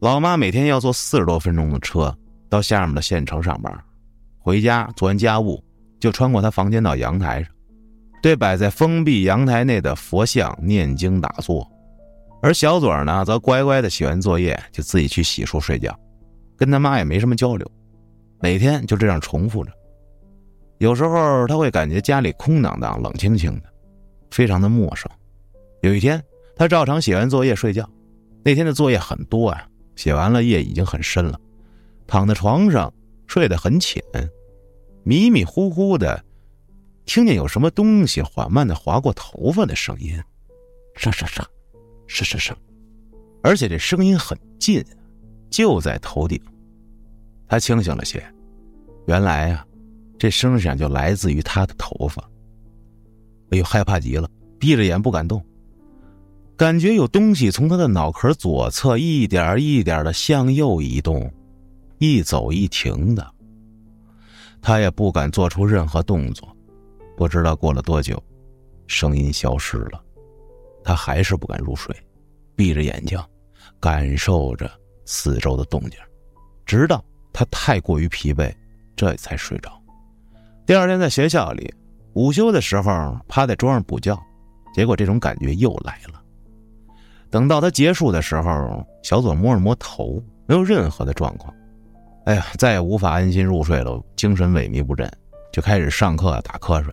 [0.00, 2.14] 老妈每天要坐四十多分钟的车
[2.50, 3.72] 到下面的县城上班，
[4.38, 5.64] 回家做完家务
[5.98, 7.50] 就穿过他房间到阳台上，
[8.22, 11.66] 对摆在封闭阳台内的佛像念经打坐，
[12.42, 15.98] 而小左呢则乖乖的写完作业就自己去洗漱睡觉，
[16.54, 17.66] 跟他妈也没什么交流，
[18.42, 19.72] 每天就这样重复着。
[20.80, 23.72] 有时候他会感觉家里空荡荡、冷清清的，
[24.30, 25.10] 非常的陌生。
[25.80, 26.22] 有一天，
[26.56, 27.88] 他照常写完作业睡觉。
[28.44, 31.38] 那天的作业很多啊，写完了夜已经很深了，
[32.06, 32.92] 躺在床上
[33.26, 34.02] 睡得很浅，
[35.04, 36.24] 迷迷糊糊的，
[37.04, 40.20] 听见有什么东西缓慢的划过头发的声音，
[40.96, 41.46] 沙沙沙，
[42.06, 42.56] 沙沙沙，
[43.42, 44.84] 而且这声音很近，
[45.50, 46.40] 就在头顶。
[47.46, 48.22] 他清醒了些，
[49.06, 49.66] 原来啊，
[50.18, 52.22] 这声响就来自于他的头发。
[53.50, 55.44] 哎呦，害怕极了，闭着眼不敢动。
[56.58, 61.32] 感觉有东西从他的脑壳左侧一点一点的向右移动，
[61.98, 63.24] 一走一停的，
[64.60, 66.48] 他也不敢做出任何动作。
[67.16, 68.20] 不知道过了多久，
[68.88, 70.02] 声音消失了，
[70.82, 71.94] 他还是不敢入睡，
[72.56, 73.16] 闭着眼睛，
[73.78, 74.68] 感受着
[75.04, 75.92] 四周的动静，
[76.66, 78.52] 直到他太过于疲惫，
[78.96, 79.80] 这才睡着。
[80.66, 81.72] 第二天在学校里，
[82.14, 84.20] 午休的时候趴在桌上补觉，
[84.74, 86.20] 结果这种感觉又来了。
[87.30, 91.52] 等到他结束的时候，小左摸了摸头，没有任何的状况。
[92.24, 95.10] 哎呀，再也无法安心入睡了，精神萎靡不振，
[95.52, 96.92] 就开始上课打瞌睡。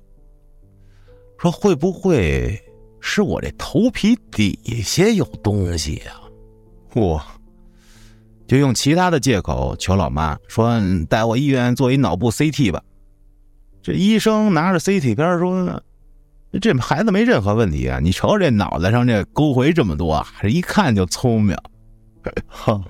[1.38, 2.60] 说会不会
[3.00, 6.13] 是我这头皮底下有东西呀？
[6.93, 7.21] 我！
[8.48, 12.82] 就用其他的借口求老妈说带我医院做一脑部 CT 吧。
[13.82, 15.82] 这医生拿着 CT 片说
[16.60, 21.56] ：“这孩子没任何问题啊，你瞅瞅这脑袋上这沟回这么多，这一看就聪明。
[22.48, 22.84] ”哼，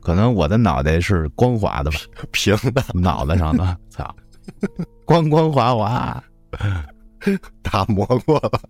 [0.00, 1.98] 可能我的脑袋是光滑的吧，
[2.30, 4.14] 平的，脑袋上的，操，
[5.04, 6.22] 光光滑滑。
[7.62, 8.60] 打磨过了，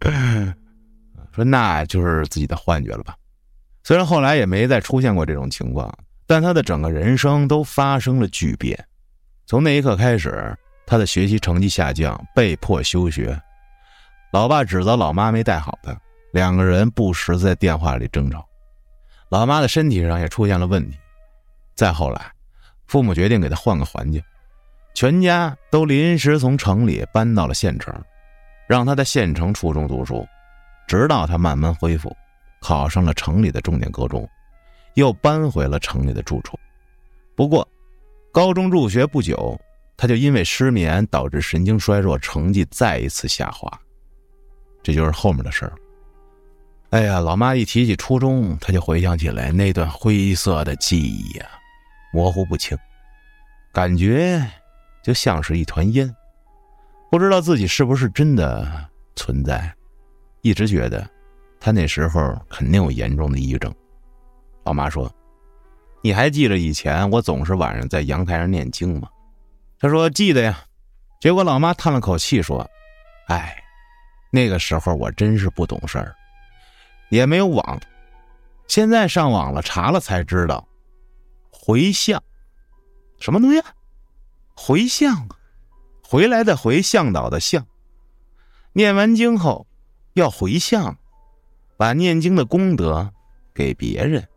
[1.34, 3.16] 说那就是自己的幻觉了吧？
[3.82, 5.92] 虽然后来也没再出现过这种情况，
[6.28, 8.78] 但他的整个人生都发生了巨变。
[9.46, 13.40] 从那一刻开始，他的学习成绩下降，被迫休学。
[14.32, 15.94] 老爸指责老妈没带好他，
[16.32, 18.46] 两个人不时在电话里争吵。
[19.28, 20.98] 老妈的身体上也出现了问题。
[21.74, 22.32] 再后来，
[22.86, 24.22] 父母决定给他换个环境。
[24.94, 27.94] 全家都临时从城里搬到了县城，
[28.68, 30.26] 让他在县城初中读书，
[30.86, 32.14] 直到他慢慢恢复，
[32.60, 34.28] 考上了城里的重点高中，
[34.94, 36.58] 又搬回了城里的住处。
[37.34, 37.66] 不过，
[38.30, 39.58] 高中入学不久，
[40.02, 43.70] 他就因为失眠导致神经衰弱，成绩再一次下滑。
[44.82, 45.72] 这就是后面的事儿。
[46.90, 51.46] 哎呀，老妈一提起初中，他就回想起来那段灰色的记忆呀，
[52.12, 52.76] 模糊不清，
[53.72, 54.44] 感觉。
[55.04, 56.12] 就像是一团烟，
[57.08, 59.72] 不知道自己是不是真的存在，
[60.40, 61.08] 一直觉得
[61.60, 63.72] 他那时候肯定有严重的抑郁症。
[64.64, 65.08] 老妈说
[66.02, 69.08] ：“你还记得以前我总是晚上在阳台上念经吗？”
[69.82, 70.64] 他说：“记得呀。”
[71.20, 72.70] 结果老妈叹了口气说
[73.26, 73.62] ：“哎，
[74.30, 76.14] 那个时候我真是不懂事儿，
[77.10, 77.80] 也没有网，
[78.68, 80.68] 现在上网了查了才知道，
[81.50, 82.22] 回向，
[83.18, 83.74] 什么东西？”啊
[84.54, 85.28] 回向，
[86.06, 87.66] 回来的回，向导的向。
[88.74, 89.66] 念完经后，
[90.12, 90.96] 要回向，
[91.76, 93.12] 把念经的功德
[93.52, 94.28] 给别人。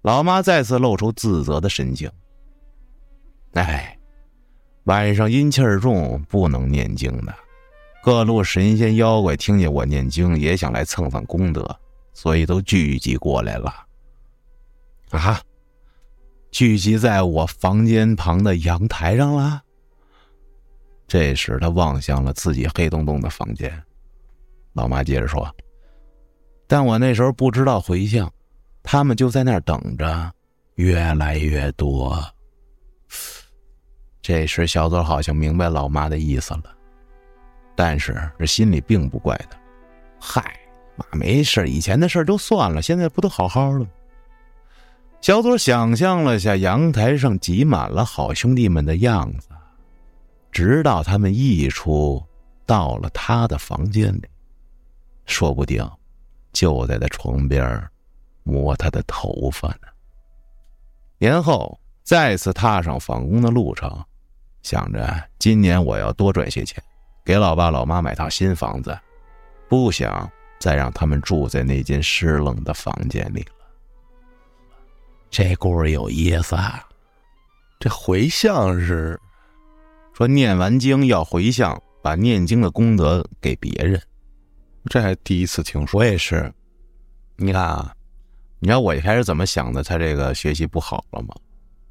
[0.00, 2.10] 老妈再次露出自责的神情。
[3.52, 3.98] 哎，
[4.84, 7.34] 晚上阴气儿重，不能念经的。
[8.02, 11.68] 各路神仙妖怪听见我念经，也想来蹭蹭功德，
[12.12, 13.74] 所以都聚集过来了。
[15.10, 15.40] 啊！
[16.50, 19.62] 聚集在我房间旁的阳台上了。
[21.06, 23.70] 这时，他望向了自己黑洞洞的房间。
[24.72, 25.46] 老妈接着说
[26.66, 28.32] ：“但我那时候不知道回向，
[28.82, 30.32] 他们就在那儿等着，
[30.76, 32.22] 越来越多。”
[34.28, 36.64] 这时，小左好像明白老妈的意思了，
[37.74, 39.58] 但是这心里并不怪他。
[40.20, 40.54] 嗨，
[40.96, 43.86] 妈没事，以前的事都算了，现在不都好好的？
[45.22, 49.48] 小左想象了下阳台上挤满了好兄弟们的样子，
[50.52, 52.22] 直到他们溢出
[52.66, 54.24] 到了他的房间里，
[55.24, 55.90] 说不定
[56.52, 57.82] 就在他床边
[58.42, 59.88] 摸他的头发呢。
[61.16, 63.90] 年后再次踏上返工的路程，
[64.62, 66.82] 想着今年我要多赚些钱，
[67.24, 68.98] 给老爸老妈买套新房子，
[69.68, 73.52] 不想再让他们住在那间湿冷的房间里了。
[75.30, 76.82] 这故事有意思，啊！
[77.78, 79.20] 这回向是
[80.12, 84.02] 说念完经要回向，把念经的功德给别人。
[84.90, 86.00] 这还第一次听说。
[86.00, 86.52] 我也是。
[87.36, 87.94] 你看啊，
[88.58, 89.82] 你知道我一开始怎么想的？
[89.82, 91.34] 他这个学习不好了吗？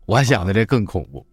[0.05, 1.25] 我想的这更恐怖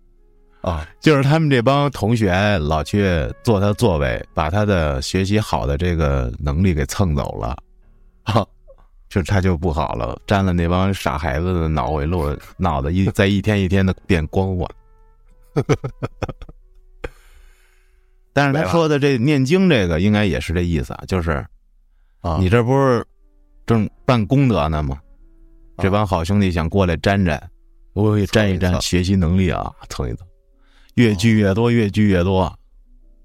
[0.64, 0.88] 啊！
[1.00, 3.07] 就是他们这帮同学老去
[3.42, 7.57] 坐他座位，把他的学习好的这个能力给蹭走了。
[8.24, 8.46] 哈。
[9.11, 14.68] 就他就不好了，沾了那帮傻孩子的脑回路，脑子一在一天一天的变光滑。
[18.33, 21.46] 但是他说的这念经这个，应该也是这意思啊，就是
[22.22, 23.07] 啊，你这不是
[23.66, 24.98] 正办功德呢吗？
[25.79, 27.40] 这帮好兄弟想过来沾沾，
[27.92, 30.27] 我给沾一沾学习能力啊，蹭一蹭，
[30.94, 32.57] 越聚越多，越聚越多，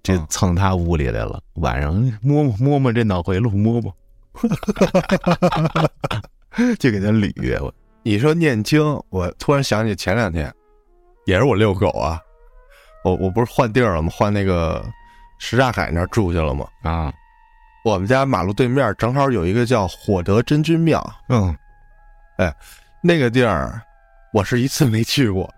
[0.01, 3.95] 这蹭他屋里来了，晚上摸摸摸摸这脑回路，摸摸。
[6.79, 7.71] 就给他捋。
[8.01, 10.51] 你说念经，我突然想起前两天，
[11.25, 12.19] 也是我遛狗啊。
[13.03, 14.09] 我我不是换地儿了吗？
[14.11, 14.83] 换那个
[15.37, 16.67] 什刹海那儿住去了吗？
[16.83, 17.13] 啊，
[17.85, 21.55] 我们家马路对面正好有一个叫火德真君庙，嗯，
[22.37, 22.53] 哎
[23.01, 23.81] 那个地儿
[24.33, 25.53] 我是一次没去过。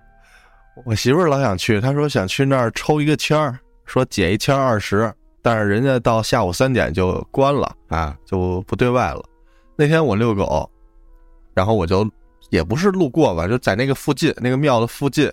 [0.86, 9.24] 我媳妇儿老想去，她说想去那儿抽一个签儿，说解一签二十，但是人家到下午三点就关了啊，就不对外了。
[9.76, 10.70] 那天我遛狗，
[11.54, 12.10] 然后我就
[12.50, 15.32] 也不是路过吧，就在那个附近，那个庙的附近，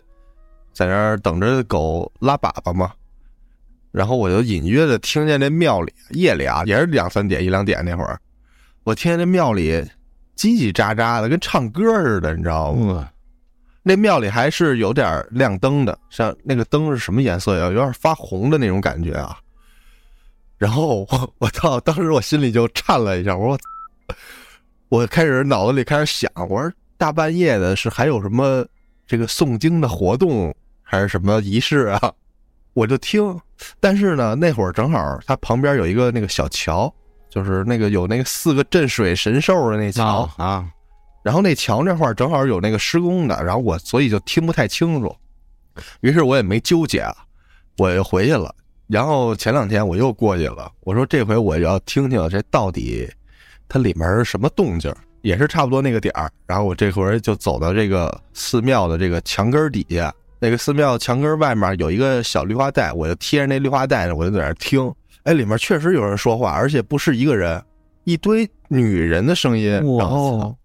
[0.73, 2.93] 在那儿等着狗拉粑粑嘛。
[3.91, 8.19] 然后我就隐约的听见那庙里夜里啊，也是两三点一两点那会儿，
[8.85, 9.73] 我听见那庙里
[10.37, 13.09] 叽叽喳喳的，跟唱歌似的，你知道吗？
[13.83, 17.67] 那庙里还是有点亮灯的，像那个灯是什么颜色呀？
[17.67, 19.39] 有点发红的那种感觉啊。
[20.59, 23.59] 然后我我操当时我心里就颤了一下，我说
[24.89, 28.67] 我开始脑子里开始想，我说大半夜的是还有什么
[29.07, 32.13] 这个诵经的活动还是什么仪式啊？
[32.75, 33.41] 我就听，
[33.81, 36.93] 但是呢，那会儿正好它旁边有一个那个小桥，
[37.31, 40.69] 就是那个有那个四个镇水神兽的那桥，啊啊，
[41.23, 45.15] 然后那墙这块儿正好有那个施工的，然后我所以就听不太清楚，
[46.01, 47.15] 于是我也没纠结啊，
[47.77, 48.55] 我又回去了。
[48.87, 53.07] 然后前两天我又过去了，我说这回我要听听这到底
[53.69, 56.31] 它里面是什么动静，也是差不多那个点儿。
[56.47, 64.91] 然后我这回就走到这个寺庙的这个墙根底下，那个寺庙墙根外面有一个小绿化带，我就贴着那绿化带呢，我就在那儿听。
[65.25, 67.63] 哎，里面确实有人说话，而且不是一个人，
[68.05, 70.57] 一堆女人的声音，然后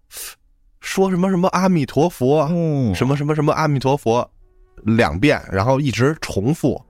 [0.84, 4.30] 说什么什么阿弥陀佛，哦，什么什么什么阿弥陀佛
[4.84, 6.80] 两遍，然后一直重复。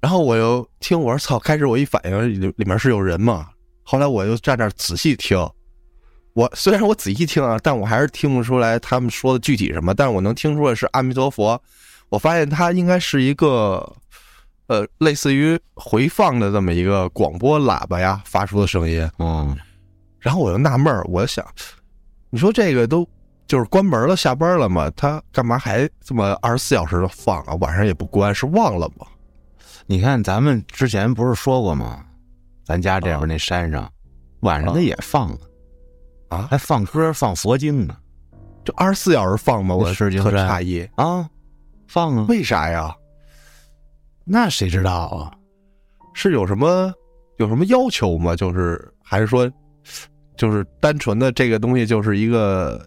[0.00, 1.38] 然后我又听，我说操！
[1.38, 3.48] 开始我一反应里里面是有人嘛，
[3.82, 5.38] 后来我又站那仔细听。
[6.32, 11.62] 我虽然我仔细听啊，但我还是听不出来他们说的具体什么，但是我能听出来是阿弥陀佛。
[12.08, 13.94] 我发现它应该是一个，
[14.66, 19.08] 呃，类似于回放的这么一个广播喇叭呀发出的声音。
[19.18, 19.56] 嗯，
[20.18, 21.46] 然后我就纳闷儿，我就想，
[22.34, 23.08] 你说这个都
[23.46, 27.54] 就是关门了、下班了嘛，他干嘛还这么二十四小时的放啊？
[27.60, 29.06] 晚上也不关，是忘了吗？
[29.86, 32.04] 你看咱们之前不是说过吗？
[32.64, 33.88] 咱家这边那山上，
[34.40, 35.38] 晚上他也放呢，
[36.30, 37.96] 啊，还放歌、放佛经呢
[38.64, 39.76] 就二十四小时放吗？
[39.76, 41.30] 我特石景山诧异，啊，
[41.86, 42.92] 放啊，为啥呀？
[44.24, 45.30] 那谁知道啊？
[46.14, 46.92] 是有什么
[47.36, 48.34] 有什么要求吗？
[48.34, 49.48] 就是还是说，
[50.36, 52.86] 就是单纯的这个东西就是一个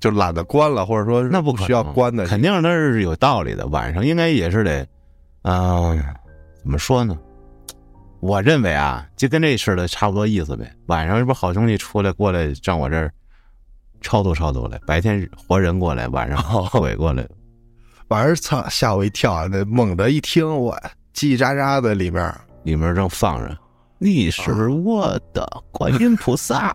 [0.00, 3.66] 就懒得关了，或者说那不需要关的，肯定那是有道理的。
[3.68, 4.86] 晚上应该也是得，
[5.42, 5.94] 啊、
[6.62, 7.18] 怎么说呢？
[8.20, 10.70] 我认为啊，就跟这似的，差不多意思呗。
[10.86, 13.12] 晚上这不好兄弟出来过来上我这儿
[14.00, 17.26] 超度超度来，白天活人过来，晚上哦鬼过来。
[18.08, 20.74] 晚上操吓我一跳，那猛的一听我
[21.14, 23.56] 叽叽喳喳的里面，里面正放着
[23.98, 26.74] ：“你是我的观音菩萨，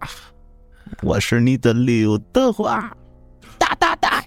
[1.04, 2.92] 我是你的刘德华。”
[3.60, 4.24] 哒哒哒，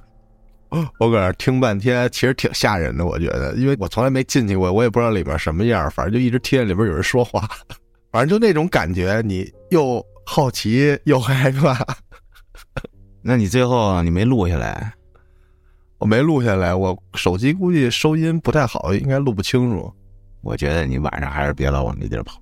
[0.99, 7.49] 我搁那听半天，其实挺吓人的，我觉得，因为我从来没进去过，我也不知道里边什么样，反正就一直听见里边有人说话，
[8.13, 11.85] 反正就那种感觉，你又好奇又害怕。
[13.23, 14.93] 那你最后你没录下来？
[15.99, 19.93] 我没录下来，我手机估计收音不太好，应该录不清楚。
[20.41, 22.42] 我觉得你晚上还是别老往那地儿跑。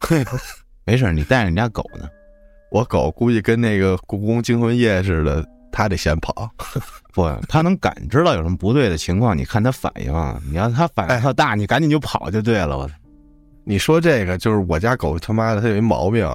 [0.84, 2.08] 没事，你带着你家狗呢。
[2.70, 6.50] 我狗估计跟那个故宫惊魂夜似的，它得先跑。
[7.14, 10.40] 不，它能感知到有什么不对的情况，你看它反应啊。
[10.46, 12.88] 你要它反应特大，你赶紧就跑就对了。
[13.64, 16.26] 你说这个就是我家狗他妈的，它有一毛病，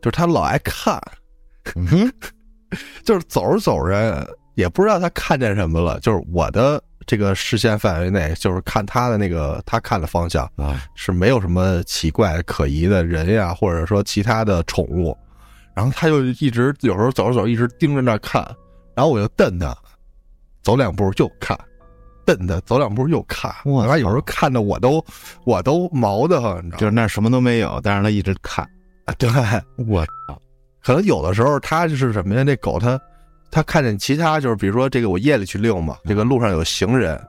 [0.00, 1.00] 就是它老爱看，
[1.74, 2.12] 嗯哼，
[3.04, 15.16] 就是走着走着也不知道它看见什么了，就是我的这个视线范围内，就是看他的那个他看的方向啊，是没有什么奇怪可疑的人呀，或者说其他的宠物，
[15.74, 18.42] 然后他就一直有时候走着走着一直盯着那儿看，
[18.94, 19.76] 然后我就瞪他，
[20.62, 21.58] 走两步又看。
[22.24, 25.04] 瞪它，走两步又看，我操然后有时候看的我都
[25.42, 26.78] 我都毛的很，你知道？
[26.78, 28.64] 就是那什么都没有，但是他一直看。
[29.06, 29.28] 啊，对，
[29.88, 30.06] 我
[30.84, 32.44] 可能有的时候它就是什么呀？
[32.44, 32.96] 那狗它
[33.52, 37.20] 它看见其他就是比如说这个我夜里去遛嘛，这个路上有行人，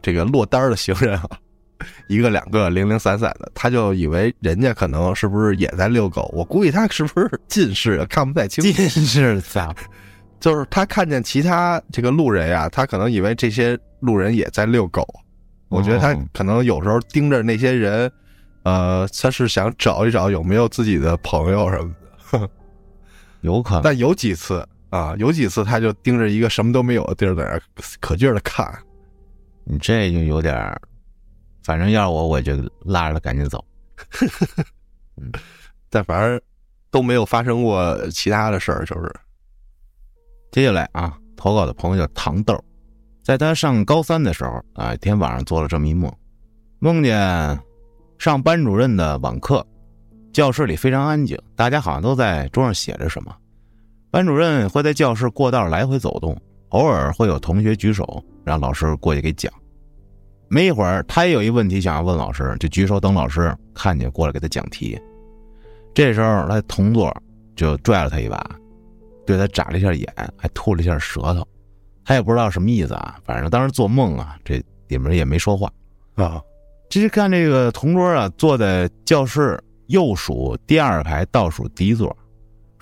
[0.00, 1.28] 这个落单儿的行人啊，
[2.08, 6.30] 一个两个零零散散的，他就以为人家可能是不是也在遛狗？
[6.32, 8.64] 我估计他是不是近视啊，看不太清。
[8.64, 9.74] 近视咋？
[10.40, 15.06] 就是他看见其他这个路人呀，他可能以为这些路人也在遛狗。
[15.68, 18.10] 我觉得他哦可能有时候盯着那些人，
[18.62, 21.94] 呃，他是想找一找有没有自己的朋友什么
[22.40, 22.48] 的。
[23.42, 23.82] 有可能。
[23.82, 28.72] 但有几次啊，有几次他就盯着一个什么都没有的地儿在那可劲儿的看，
[29.64, 30.80] 你这就有点儿，
[31.62, 33.64] 反正要是我，我就拉着他赶紧走。
[35.16, 35.32] 嗯
[35.88, 36.40] 但反正
[36.90, 39.12] 都没有发生过其他的事儿，就是
[40.50, 42.62] 接下来啊，投稿的朋友叫糖豆，
[43.22, 46.12] 在他上高三的时候啊，一天晚上做了这么一梦，
[46.78, 47.58] 梦见
[48.18, 49.66] 上班主任的网课，
[50.32, 53.34] 教室里非常安静，大家好像都在桌上写着什么。
[54.16, 56.34] 班主任会在教室过道来回走动，
[56.70, 59.52] 偶尔会有同学举手让老师过去给讲。
[60.48, 64.98] 没一会儿，他也有一问题想要问老师，就举手等老师看见过来给他讲题。
[65.92, 67.14] 这时候，他同桌
[67.54, 68.42] 就拽了他一把，
[69.26, 71.46] 对他眨了一下眼，还吐了一下舌头。
[72.02, 74.56] 他也不知道什么意思啊，反正当时做梦啊，这
[74.88, 75.70] 里面也没说话
[76.14, 76.40] 啊。
[76.88, 82.16] 这是看这个同桌啊，坐在教室右数第二排倒数第一座。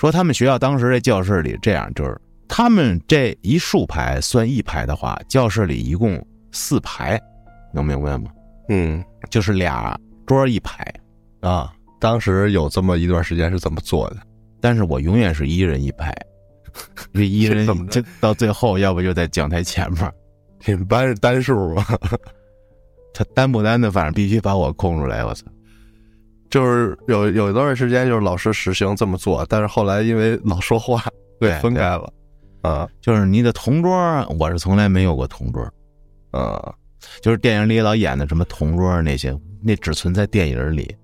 [0.05, 2.14] 说他们学校当时这教室里这样，就是
[2.46, 7.18] 他们这一竖排算一排的话，教室里一共四排。
[7.72, 8.30] 能明白吗？
[8.68, 10.84] 嗯，就是俩桌一排，
[11.40, 14.18] 啊，当时有这么一段时间是怎么做的？
[14.61, 16.14] 但是我永远是一人一排，
[17.14, 20.12] 这一人就到最后，要不就在讲台前面。
[20.66, 21.82] 你们班是单数吗？
[23.14, 25.24] 他单不单的，反正必须把我空出来。
[25.24, 25.46] 我操！
[26.55, 31.02] 就是有有一段时间，就是老师实行这么做，但是后来因为老说话，
[31.40, 32.09] 对，分开了。
[32.62, 33.92] 啊，就是你的同桌，
[34.38, 35.68] 我是从来没有过同桌。
[36.30, 36.72] 啊。
[37.20, 40.94] 就是电影里老演的什么同桌那些，那只存在电影里，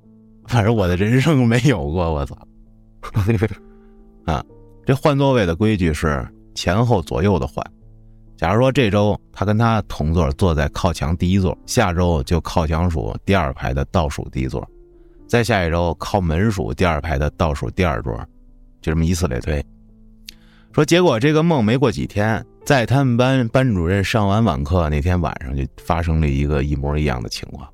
[0.47, 2.15] 反正我的人生没有过。
[2.15, 2.39] 我操！
[4.25, 4.45] 啊，
[4.87, 6.25] 这换座位的规矩是
[6.55, 7.61] 前后左右的换。
[8.37, 14.65] 假如说这周他跟他同座坐在靠墙第一座，下周就靠墙数第二排的倒数第一座，
[15.31, 18.13] 再下一周靠门数第二排的倒数第二桌，
[18.83, 19.65] 就这么以此类推。
[20.73, 22.45] 说结果这个梦没过几天。
[22.63, 27.67] 在他们班班主任上完晚课那天晚上，就发生了一个一模一样的情况。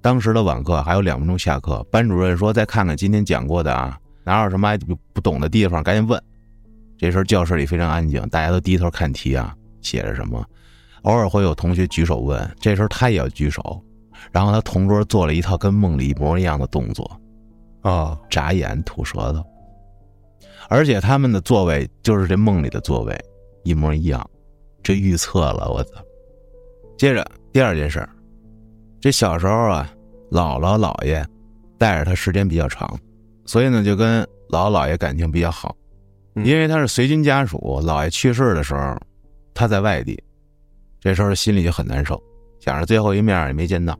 [0.00, 4.74] 当时的晚课还有两分钟下课，班主任说：“再看看今天讲过的啊，哪有什么
[5.12, 6.22] 不懂的地方，赶紧问。”
[6.96, 10.42] 这时候教室里非常安静，大家都低头看题啊，写着什么。
[11.02, 13.82] 偶尔会有同学举手问，这时候他也要举手。
[14.30, 17.10] 然后他同桌做了一套跟梦里一模一样的动作，
[17.80, 19.44] 啊，眨眼、吐舌头，
[20.68, 23.18] 而且他们的座位就是这梦里的座位。
[23.64, 24.28] 一模一样，
[24.82, 26.02] 这预测了我操！
[26.98, 28.04] 接着第二件事
[29.00, 29.88] 这小时候啊，
[30.32, 31.24] 姥姥姥爷
[31.78, 32.98] 带着他时间比较长，
[33.46, 34.20] 所以呢就跟
[34.50, 35.76] 姥姥姥爷感情比较好。
[36.34, 38.96] 因为他是随军家属，姥爷去世的时候
[39.54, 40.20] 他在外地，
[40.98, 42.20] 这时候心里就很难受，
[42.58, 43.96] 想着最后一面也没见到，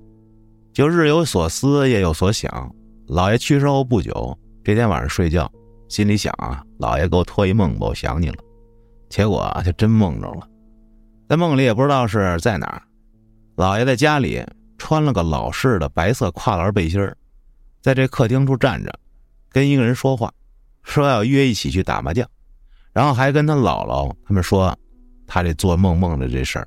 [0.73, 2.75] 就日有所思夜有所想。
[3.09, 5.51] 姥爷去世后不久，这天晚上睡觉，
[5.89, 8.37] 心里想啊，姥爷给我托一梦吧，我想你了。
[9.11, 10.49] 结果啊，就真梦着了，
[11.29, 12.83] 在梦里也不知道是在哪儿，
[13.57, 14.43] 老爷在家里
[14.79, 17.07] 穿了个老式的白色跨栏背心
[17.83, 18.91] 在这客厅处站着，
[19.51, 20.33] 跟一个人说话，
[20.83, 22.27] 说要约一起去打麻将，
[22.95, 24.75] 然后还跟他姥姥他们说，
[25.27, 26.67] 他这做梦梦的这事儿，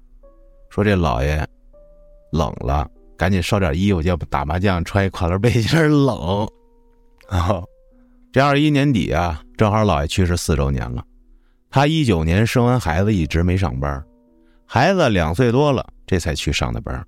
[0.69, 1.43] 说这老爷
[2.31, 2.87] 冷了，
[3.17, 6.47] 赶紧烧点衣服，要不打麻将穿一跨栏背心冷。
[7.27, 7.63] 啊，
[8.31, 11.03] 这二一年底啊，正好姥爷去世四周年了。
[11.69, 14.03] 他一九年生完孩子，一直没上班。
[14.65, 17.05] 孩子两岁多了，这才去上的班。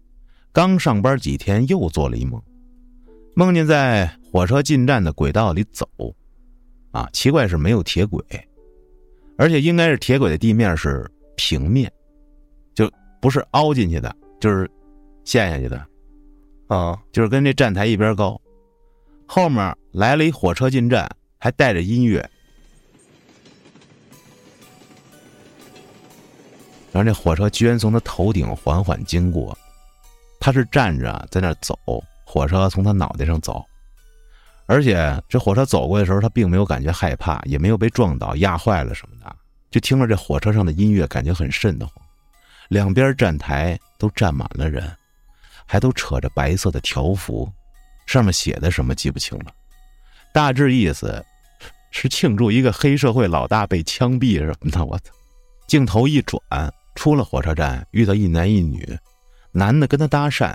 [0.51, 2.41] 刚上班几天，又做了一梦，
[3.35, 5.87] 梦见在火车进站的轨道里走。
[6.91, 8.23] 啊，奇怪是没有铁轨，
[9.37, 11.91] 而且应该是铁轨的地面是平面，
[12.73, 12.89] 就
[13.21, 14.69] 不是凹进去的，就是
[15.23, 15.85] 陷下去的。
[16.67, 18.39] 啊，就是跟这站台一边高。
[19.25, 21.09] 后面来了一火车进站，
[21.39, 22.17] 还带着音乐。
[26.91, 29.55] 然后这火车居然从他头顶缓缓经过，
[30.39, 31.77] 他是站着在那走，
[32.25, 33.63] 火车从他脑袋上走，
[34.65, 39.35] 而且这火车走过的时候，他并没有感觉害怕，也没有被撞倒、压坏了什么的，
[39.69, 41.93] 就听着这火车上的音乐，感觉很瘆得慌。
[42.69, 44.91] 两边站台都站满了人，
[45.67, 47.47] 还都扯着白色的条幅，
[48.05, 49.53] 上面写的什么记不清了，
[50.33, 51.23] 大致意思
[51.91, 54.83] 是庆祝一个黑社会老大被枪毙什么的。
[54.85, 55.11] 我操！
[55.67, 56.41] 镜头一转。
[56.95, 58.97] 出了火车站，遇到一男一女，
[59.51, 60.51] 男的跟他搭讪，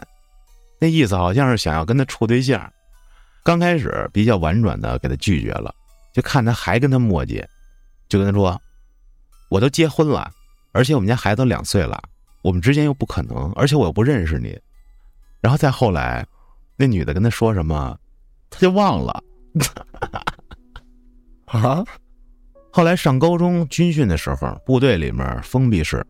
[0.81, 2.69] 那意思好像是想要跟他处对象。
[3.45, 5.73] 刚开始比较婉转的给他拒绝了，
[6.13, 7.47] 就看他还跟他磨叽，
[8.09, 8.61] 就跟他说
[9.51, 10.29] ：“我都结婚了，
[10.73, 12.03] 而且我们家孩子都两岁了，
[12.43, 14.59] 我们之间又不可能，而且我又不认识你。”
[15.43, 16.25] 然后再后来，
[16.77, 17.99] 那女的跟他说什么，
[18.49, 19.23] 他就忘了。
[21.47, 21.85] 啊！
[22.71, 26.03] 后来上高中军训的时候，部队里面封闭式。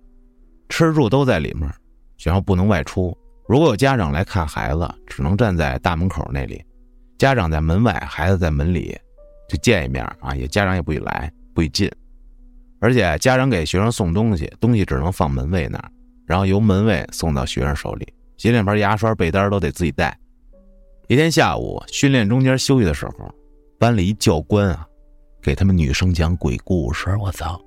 [0.68, 1.68] 吃住都在里面，
[2.16, 3.16] 学校不能外出。
[3.48, 6.64] 如果有家长来看孩子，只能站在大门口那里，
[7.18, 8.96] 家长在门外，孩子在门里，
[9.48, 11.90] 就见一面啊，也家长也不许来，不许进。
[12.80, 15.90] 而且家长给学生送东西，东西只能放门卫那儿，
[16.24, 18.06] 然后由门卫送到学生手里。
[18.42, 20.18] 洗脸盆、牙刷、被单都得自己带。
[21.06, 23.32] 一天下午训练中间休息的时候，
[23.78, 24.84] 班里一教官啊，
[25.40, 27.16] 给他们女生讲鬼故事。
[27.20, 27.62] 我操！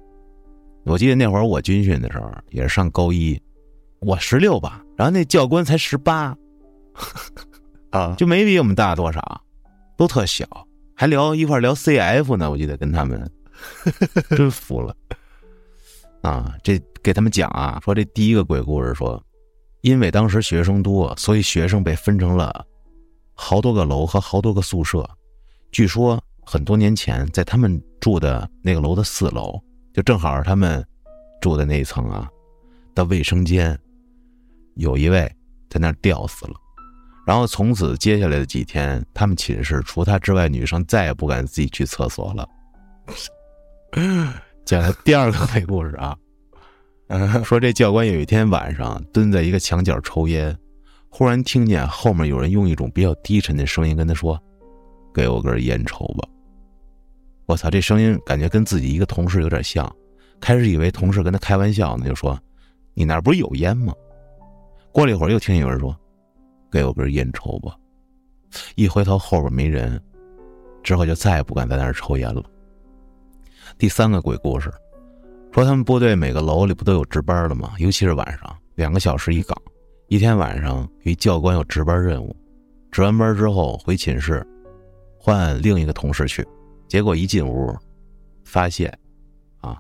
[0.84, 3.42] 我记得那会儿我军训的时候也是上高一，
[4.02, 6.36] 我十六吧，然后那教官才十八，
[7.92, 9.42] 啊， 就没比我们大多少，
[9.96, 10.46] 都特小，
[10.94, 12.52] 还聊一块聊 CF 呢。
[12.52, 13.32] 我记得跟他们，
[14.36, 14.94] 真服了。
[16.22, 19.25] 啊，这给他们讲啊，说这第一个鬼故事说。
[19.86, 22.66] 因为当时学生多，所以学生被分成了
[23.36, 25.08] 好多个楼和好多个宿舍。
[25.72, 29.62] 据说很多年前，在他们住的那个楼的四楼，
[29.94, 30.84] 就正好是他们
[31.40, 32.28] 住的那一层啊
[32.96, 33.80] 的卫生间，
[34.74, 35.32] 有一位
[35.70, 36.56] 在那吊死了。
[37.24, 42.50] 然后从此接下来的几天，他们寝室除他之外，女生再也不敢自己去厕所了。
[44.66, 46.18] 讲的第二个鬼故事啊。
[47.46, 50.58] 说这教官有一天晚上蹲在一个墙角抽烟，
[51.08, 54.42] 忽然听见后面有人用一种比较低沉的声音跟他说
[55.14, 56.28] ：“给我根烟抽吧。”
[57.46, 59.90] 我操，这声音感觉跟自己一个同事有点像。
[60.42, 62.38] 开始以为同事跟他开玩笑呢，就说
[62.96, 63.94] ：“你那不是有烟吗？”
[64.92, 65.96] 过了一会儿又听见有人说
[66.72, 67.76] ：“给我根烟抽吧。”
[68.76, 70.02] 一回头后边没人，
[70.82, 72.44] 之后就再也不敢在那儿抽烟了。
[73.78, 74.74] 第三个鬼故事。
[75.56, 77.72] 说他们部队每个楼里不都有值班的吗？
[77.78, 79.58] 尤其是晚上，两个小时一岗。
[80.10, 82.36] 一天晚上，一教官有值班任务，
[82.92, 84.46] 值完班之后回寝室，
[85.18, 86.46] 换另一个同事去。
[86.90, 87.74] 结果一进屋，
[88.44, 88.94] 发现，
[89.62, 89.80] 啊，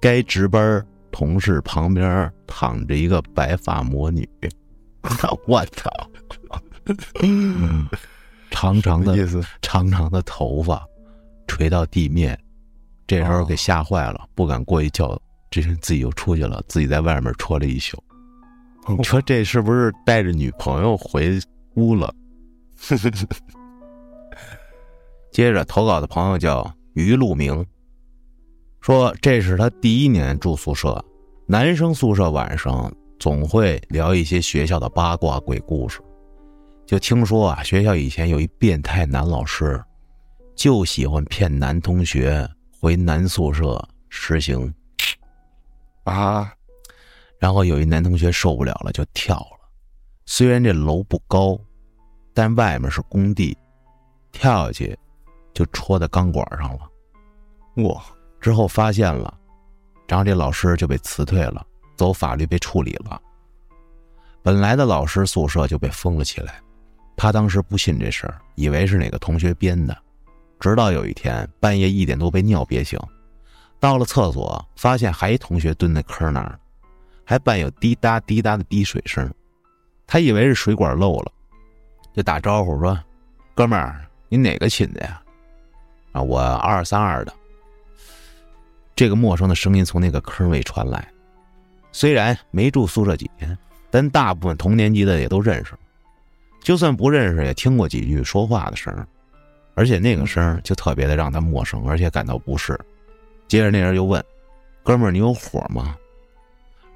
[0.00, 4.24] 该值班同事旁边躺着一个白发魔女。
[5.48, 5.90] 我操！
[8.52, 10.86] 长长的意思，长长的头发
[11.48, 12.38] 垂到地面。
[13.08, 15.18] 这时候给吓坏了，不敢过去叫，
[15.50, 17.96] 这人自己又出去了，自己在外面戳了一宿。
[18.86, 21.40] 你说这是不是带着女朋友回
[21.76, 22.14] 屋了？
[25.32, 27.64] 接着投稿的朋友叫于路明，
[28.82, 31.02] 说这是他第一年住宿舍，
[31.46, 35.98] 男生宿舍晚上总会聊一些学校的八卦鬼故事，
[36.86, 39.82] 就听说啊，学校以前有一变态男老师，
[40.54, 42.46] 就喜欢骗男同学。
[42.80, 44.72] 回男宿舍实行，
[46.04, 46.52] 啊，
[47.38, 49.58] 然后有一男同学受不了了，就跳了。
[50.26, 51.58] 虽然这楼不高，
[52.32, 53.56] 但外面是工地，
[54.30, 54.96] 跳下去
[55.52, 57.84] 就戳在钢管上了。
[57.88, 58.02] 哇！
[58.40, 59.36] 之后发现了，
[60.06, 61.66] 然后这老师就被辞退了，
[61.96, 63.20] 走法律被处理了。
[64.40, 66.60] 本来的老师宿舍就被封了起来。
[67.16, 69.98] 他当时不信这事儿，以为是哪个同学编的。
[70.60, 72.98] 直到有一天半夜一点多被尿憋醒，
[73.78, 76.58] 到了厕所发现还一同学蹲在坑那儿，
[77.24, 79.32] 还伴有滴答滴答的滴水声，
[80.06, 81.32] 他以为是水管漏了，
[82.12, 82.98] 就打招呼说
[83.54, 85.22] ：“哥们儿，你哪个寝的呀？”
[86.12, 87.32] 啊，我二三二的。
[88.96, 91.06] 这个陌生的声音从那个坑位传来，
[91.92, 93.56] 虽然没住宿舍几天，
[93.90, 95.72] 但大部分同年级的也都认识，
[96.60, 99.06] 就算不认识也听过几句说话的声。
[99.78, 102.76] 而且那个声就特别的让他陌生，而且感到不适。
[103.46, 104.22] 接着那人又问
[104.82, 105.96] ：“哥们儿，你有火吗？”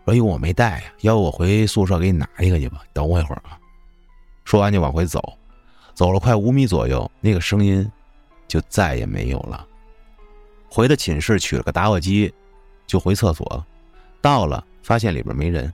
[0.04, 3.56] 说：“哟，我没带呀，要不我回宿舍给你拿一个去吧。”等我一会儿啊。
[4.44, 5.38] 说完就往回走，
[5.94, 7.88] 走了快五米左右，那个声音
[8.48, 9.64] 就再也没有了。
[10.68, 12.34] 回到寝室取了个打火机，
[12.84, 13.64] 就回厕所。
[14.20, 15.72] 到了，发现里边没人，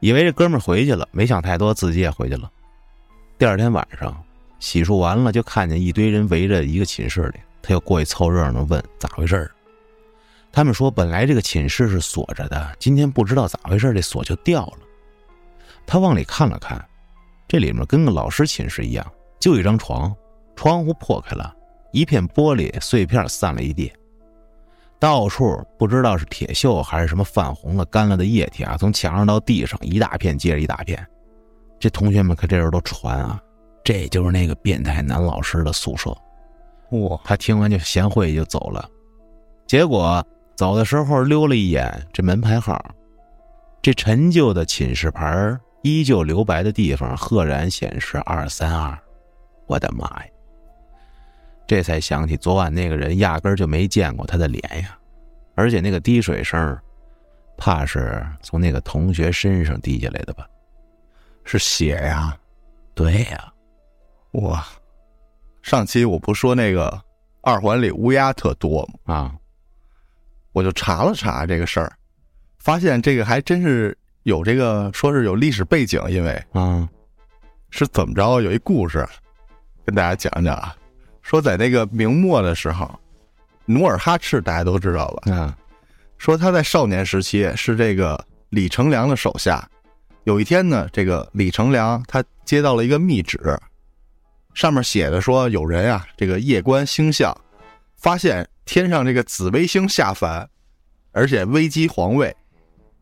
[0.00, 2.52] 以为这哥们儿回去了，没想太多，自己也回去了。
[3.38, 4.22] 第二天晚上。
[4.58, 9.50] 洗漱完了，就看见一堆人围着一个寝室里，他又过去凑热闹，问咋回事
[10.50, 14.78] 他们说，本来这个寝室是锁着的，今天不知道咋回事这锁就掉了。
[15.86, 16.82] 他往里看了看，
[17.46, 19.06] 这里面跟个老师寝室一样，
[19.38, 20.14] 就一张床，
[20.56, 21.54] 窗户破开了，
[21.92, 23.92] 一片玻璃碎片散了一地，
[24.98, 31.06] 到处不知道是铁锈还是什么泛红了、干了的液体啊，从墙上到地上一大片接着一大片。
[31.78, 33.38] 这同学们可这时候都传啊。
[33.86, 36.10] 这就是那个变态男老师的宿舍，
[36.90, 37.20] 哇！
[37.24, 38.90] 他听完就贤惠就走了，
[39.64, 40.26] 结果
[40.56, 42.84] 走的时候溜了一眼这门牌号，
[43.80, 48.98] 这陈旧的寝室牌依旧留白的地方赫然显示二三二，
[49.66, 50.26] 我的妈呀！
[51.64, 54.98] 这才想起昨晚那个人压根就没见过他的脸呀，
[55.54, 56.76] 而且那个滴水声，
[57.56, 60.44] 怕是从那个同学身上滴下来的吧？
[61.44, 62.36] 是血呀！
[62.96, 63.52] 对呀，
[64.36, 64.66] 哇！
[65.62, 67.00] 上期我不说那个
[67.42, 69.14] 二环里乌鸦特多吗？
[69.14, 69.34] 啊，
[70.52, 71.92] 我就查了查这个事儿，
[72.58, 76.88] 发现这个还真是有这个说是有历史背景，因为啊
[77.70, 78.40] 是怎么着？
[78.40, 79.06] 有一故事
[79.84, 80.76] 跟大家讲讲啊，
[81.22, 82.88] 说在那个明末的时候，
[83.64, 85.22] 努尔哈赤大家都知道吧？
[85.26, 85.52] 嗯
[86.18, 88.18] 说他在少年时期是这个
[88.48, 89.68] 李成梁的手下。
[90.24, 93.38] 有一天呢，这个李成梁他接到了一个密旨，
[94.56, 97.36] 上面写的说有人啊，这个夜观星象，
[97.94, 100.48] 发现天上这个紫微星下凡，
[101.12, 102.34] 而且危机皇位。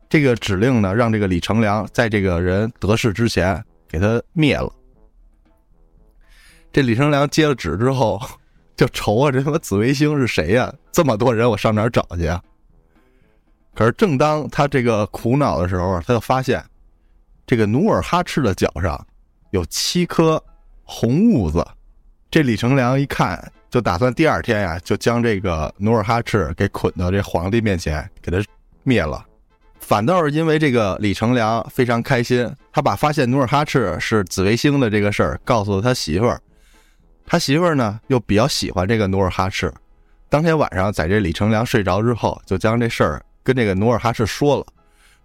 [0.09, 4.69] 这个指令呢，让这个李成梁在这个人得势之前给他灭了。
[6.73, 8.21] 这李成梁接了旨之后，
[8.75, 12.43] 就愁啊，这他妈紫微星是谁呀、这么多人，我上哪儿找去啊？
[13.73, 16.61] 可是正当他这个苦恼的时候，他就发现，
[17.47, 19.07] 这个努尔哈赤的脚上
[19.51, 20.41] 有七颗
[20.85, 21.65] 红痦子。
[22.31, 28.41] 这李成梁一看，就打算第二天呀、就将这个努尔哈赤给捆到这皇帝面前，给他
[28.83, 29.25] 灭了。
[29.79, 36.41] 反倒是因为这个李成梁非常开心，他把发现努尔哈赤是紫微星的这个事儿告诉了他媳妇儿，
[37.25, 39.71] 他媳妇儿呢又比较喜欢这个努尔哈赤，
[40.27, 44.65] 当天晚上在这李成梁睡着之后，就将这事儿跟这个努尔哈赤说了。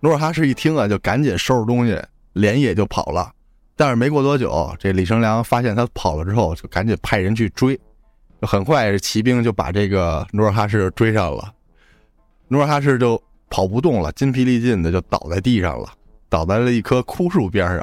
[0.00, 1.98] 努尔哈赤一听啊，就赶紧收拾东西，
[2.34, 3.32] 连夜就跑了。
[3.80, 7.80] 但是没过多久，这李成梁发现他跑了之后，就赶紧派人去追。
[8.42, 11.50] 很快，这骑兵就把这个努尔哈赤追上了。
[12.48, 13.18] 努尔哈赤就
[13.48, 15.88] 跑不动了，筋疲力尽的就倒在地上了，
[16.28, 17.82] 倒在了一棵枯树边上。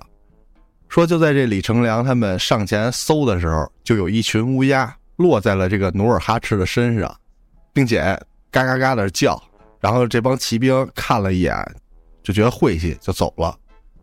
[0.88, 7.12] 说就在这李成梁他们上前搜的时候，就有一群乌鸦落在了这个努尔哈赤的身上，
[7.74, 8.02] 并且
[8.52, 9.42] 嘎嘎嘎的叫。
[9.80, 11.56] 然后这帮骑兵看了一眼，
[12.22, 13.58] 就觉得晦气，就走了。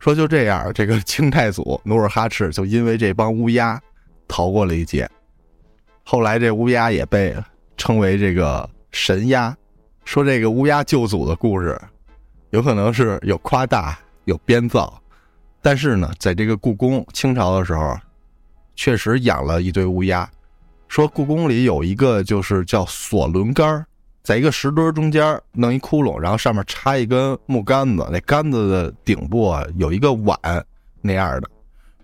[0.04, 3.80] 说就这样，这个清太祖努尔哈赤就因为这帮乌鸦
[4.28, 5.10] 逃过了一劫。
[6.02, 7.34] 后来这乌鸦也被
[7.78, 9.56] 称为这个神鸦。
[10.04, 11.80] 说这个乌鸦救祖的故事，
[12.50, 15.00] 有可能是有夸大有编造，
[15.62, 17.98] 但是呢，在这个故宫清朝的时候，
[18.76, 20.30] 确实养了一堆乌鸦。
[20.86, 23.86] 说故宫里有一个就是叫锁轮杆儿
[24.24, 30.38] 在一个石墩中间弄一窟窿，然后上面插一根木杆子，那杆子的顶部啊有一个碗
[31.02, 31.48] 那样的。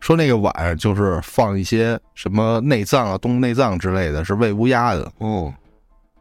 [0.01, 5.11] 说那个碗就是放一些什么内脏啊、动物内脏之类的，是喂乌鸦的。
[5.19, 5.53] 哦，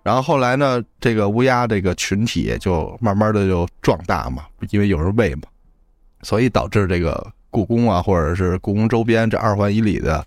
[0.01, 5.43] 然后后来呢，这个乌鸦这个群体就慢慢的就壮大嘛，因为有人喂嘛，
[6.23, 10.25] 所以导致这个故宫啊，或者是故宫周边这二环以里的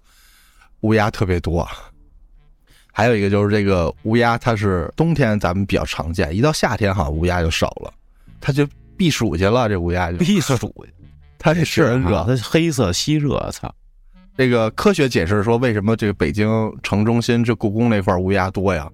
[0.81, 1.67] 乌鸦特别多。
[2.93, 7.93] 还有一个就是这个乌鸦，它是冬天咱们比较常见，一到夏天好像乌鸦就少了，
[8.41, 9.69] 它就避暑去了。
[9.69, 10.71] 这乌鸦就避暑，
[11.39, 12.25] 它这是热。
[12.29, 13.75] 它黑色吸热，操！
[14.37, 16.49] 这个科学解释说，为什么这个北京
[16.83, 18.89] 城中心这故宫那块乌鸦多呀？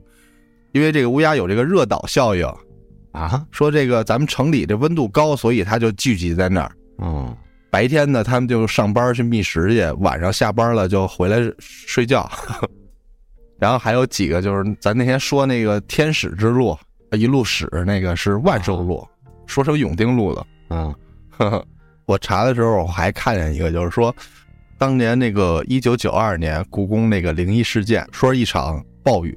[0.73, 2.47] 因为这个乌鸦有这个热岛效应，
[3.13, 6.73] 啊，说这个咱们城里这温度高，所以它就聚集在那儿。
[6.99, 7.37] 嗯，
[7.71, 12.31] 白天呢，他们就上班去觅食去，晚上下班了就回来睡觉。
[13.59, 16.79] 然后还有几个就是咱那天说那个天使之路，
[17.13, 19.07] 一路史那个是万寿路，
[19.47, 20.47] 说成永定路了。
[20.71, 20.95] 嗯，
[21.31, 21.67] 呵呵，
[22.07, 24.15] 我查的时候我还看见一个，就是说，
[24.79, 29.37] 当年那个一九九二年故宫那个灵异事件，说一场暴雨，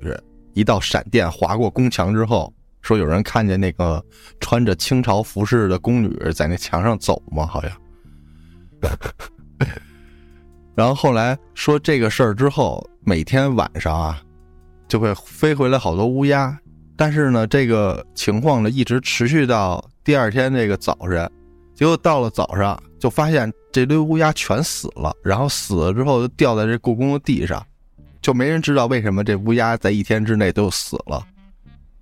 [0.53, 4.03] 一道闪电划过宫墙之后，说有人看见那个
[4.39, 7.72] 穿着清朝服饰的宫女在那墙上走嘛，好像。
[10.82, 14.19] 然后后来说这个事儿之后，每天晚上啊，
[14.88, 16.57] 就会飞回来好多乌鸦，
[16.97, 21.32] 但是呢，这个情况呢一直持续到第二天这个早晨，
[21.75, 27.63] 结果到了早上就发现这堆乌鸦全死了，然后死了之后就掉在这故宫的地上，
[28.19, 31.23] 就没人知道为什么这乌鸦在一天之内都死了。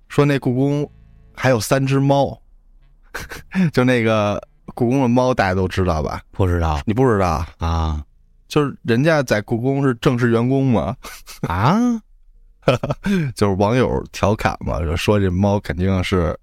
[0.08, 0.90] 说那故宫
[1.34, 2.40] 还有三只猫，
[3.74, 4.42] 就那个
[4.74, 6.22] 故宫的猫大家都知道吧？
[6.30, 7.44] 不知道你不知道？
[7.58, 8.02] 啊
[8.50, 10.96] 就是人家在故宫是正式员工嘛，
[11.42, 11.78] 啊，
[13.36, 16.36] 就是网友调侃嘛，就说这猫肯定是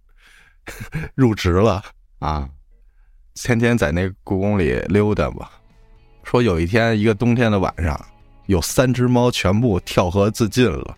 [1.16, 1.84] 入职了，
[2.20, 2.50] 啊，
[3.36, 5.50] 天天在那故宫里溜达嘛。
[6.24, 8.00] 说有一天一个冬天的晚上，
[8.46, 10.98] 有三只猫全部跳河自尽了。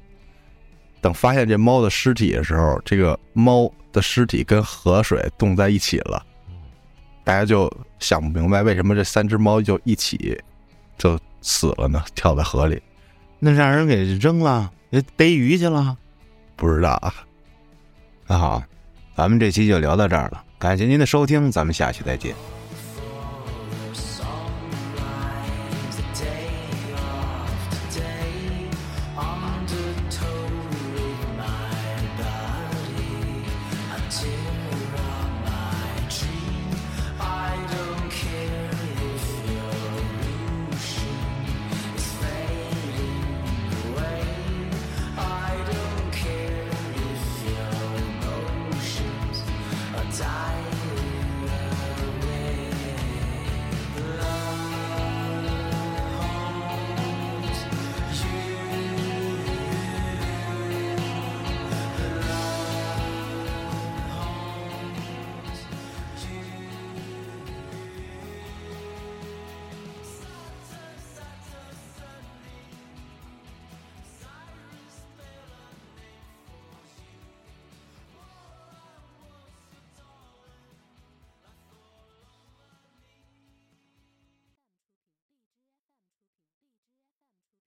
[1.01, 6.23] 等发现这猫的尸体的时候，这个猫的尸体跟河水冻在一起了，
[7.23, 10.39] 大家就想不明白为什么这三只猫就一起
[10.99, 12.03] 就死了呢？
[12.13, 12.79] 跳在河里，
[13.39, 15.97] 那让人给扔了，给逮鱼去了。
[16.55, 17.11] 不知道啊。
[18.27, 18.61] 那好，
[19.15, 22.35] 咱们这期就聊到这儿了，感谢您的收听，咱们下期再见。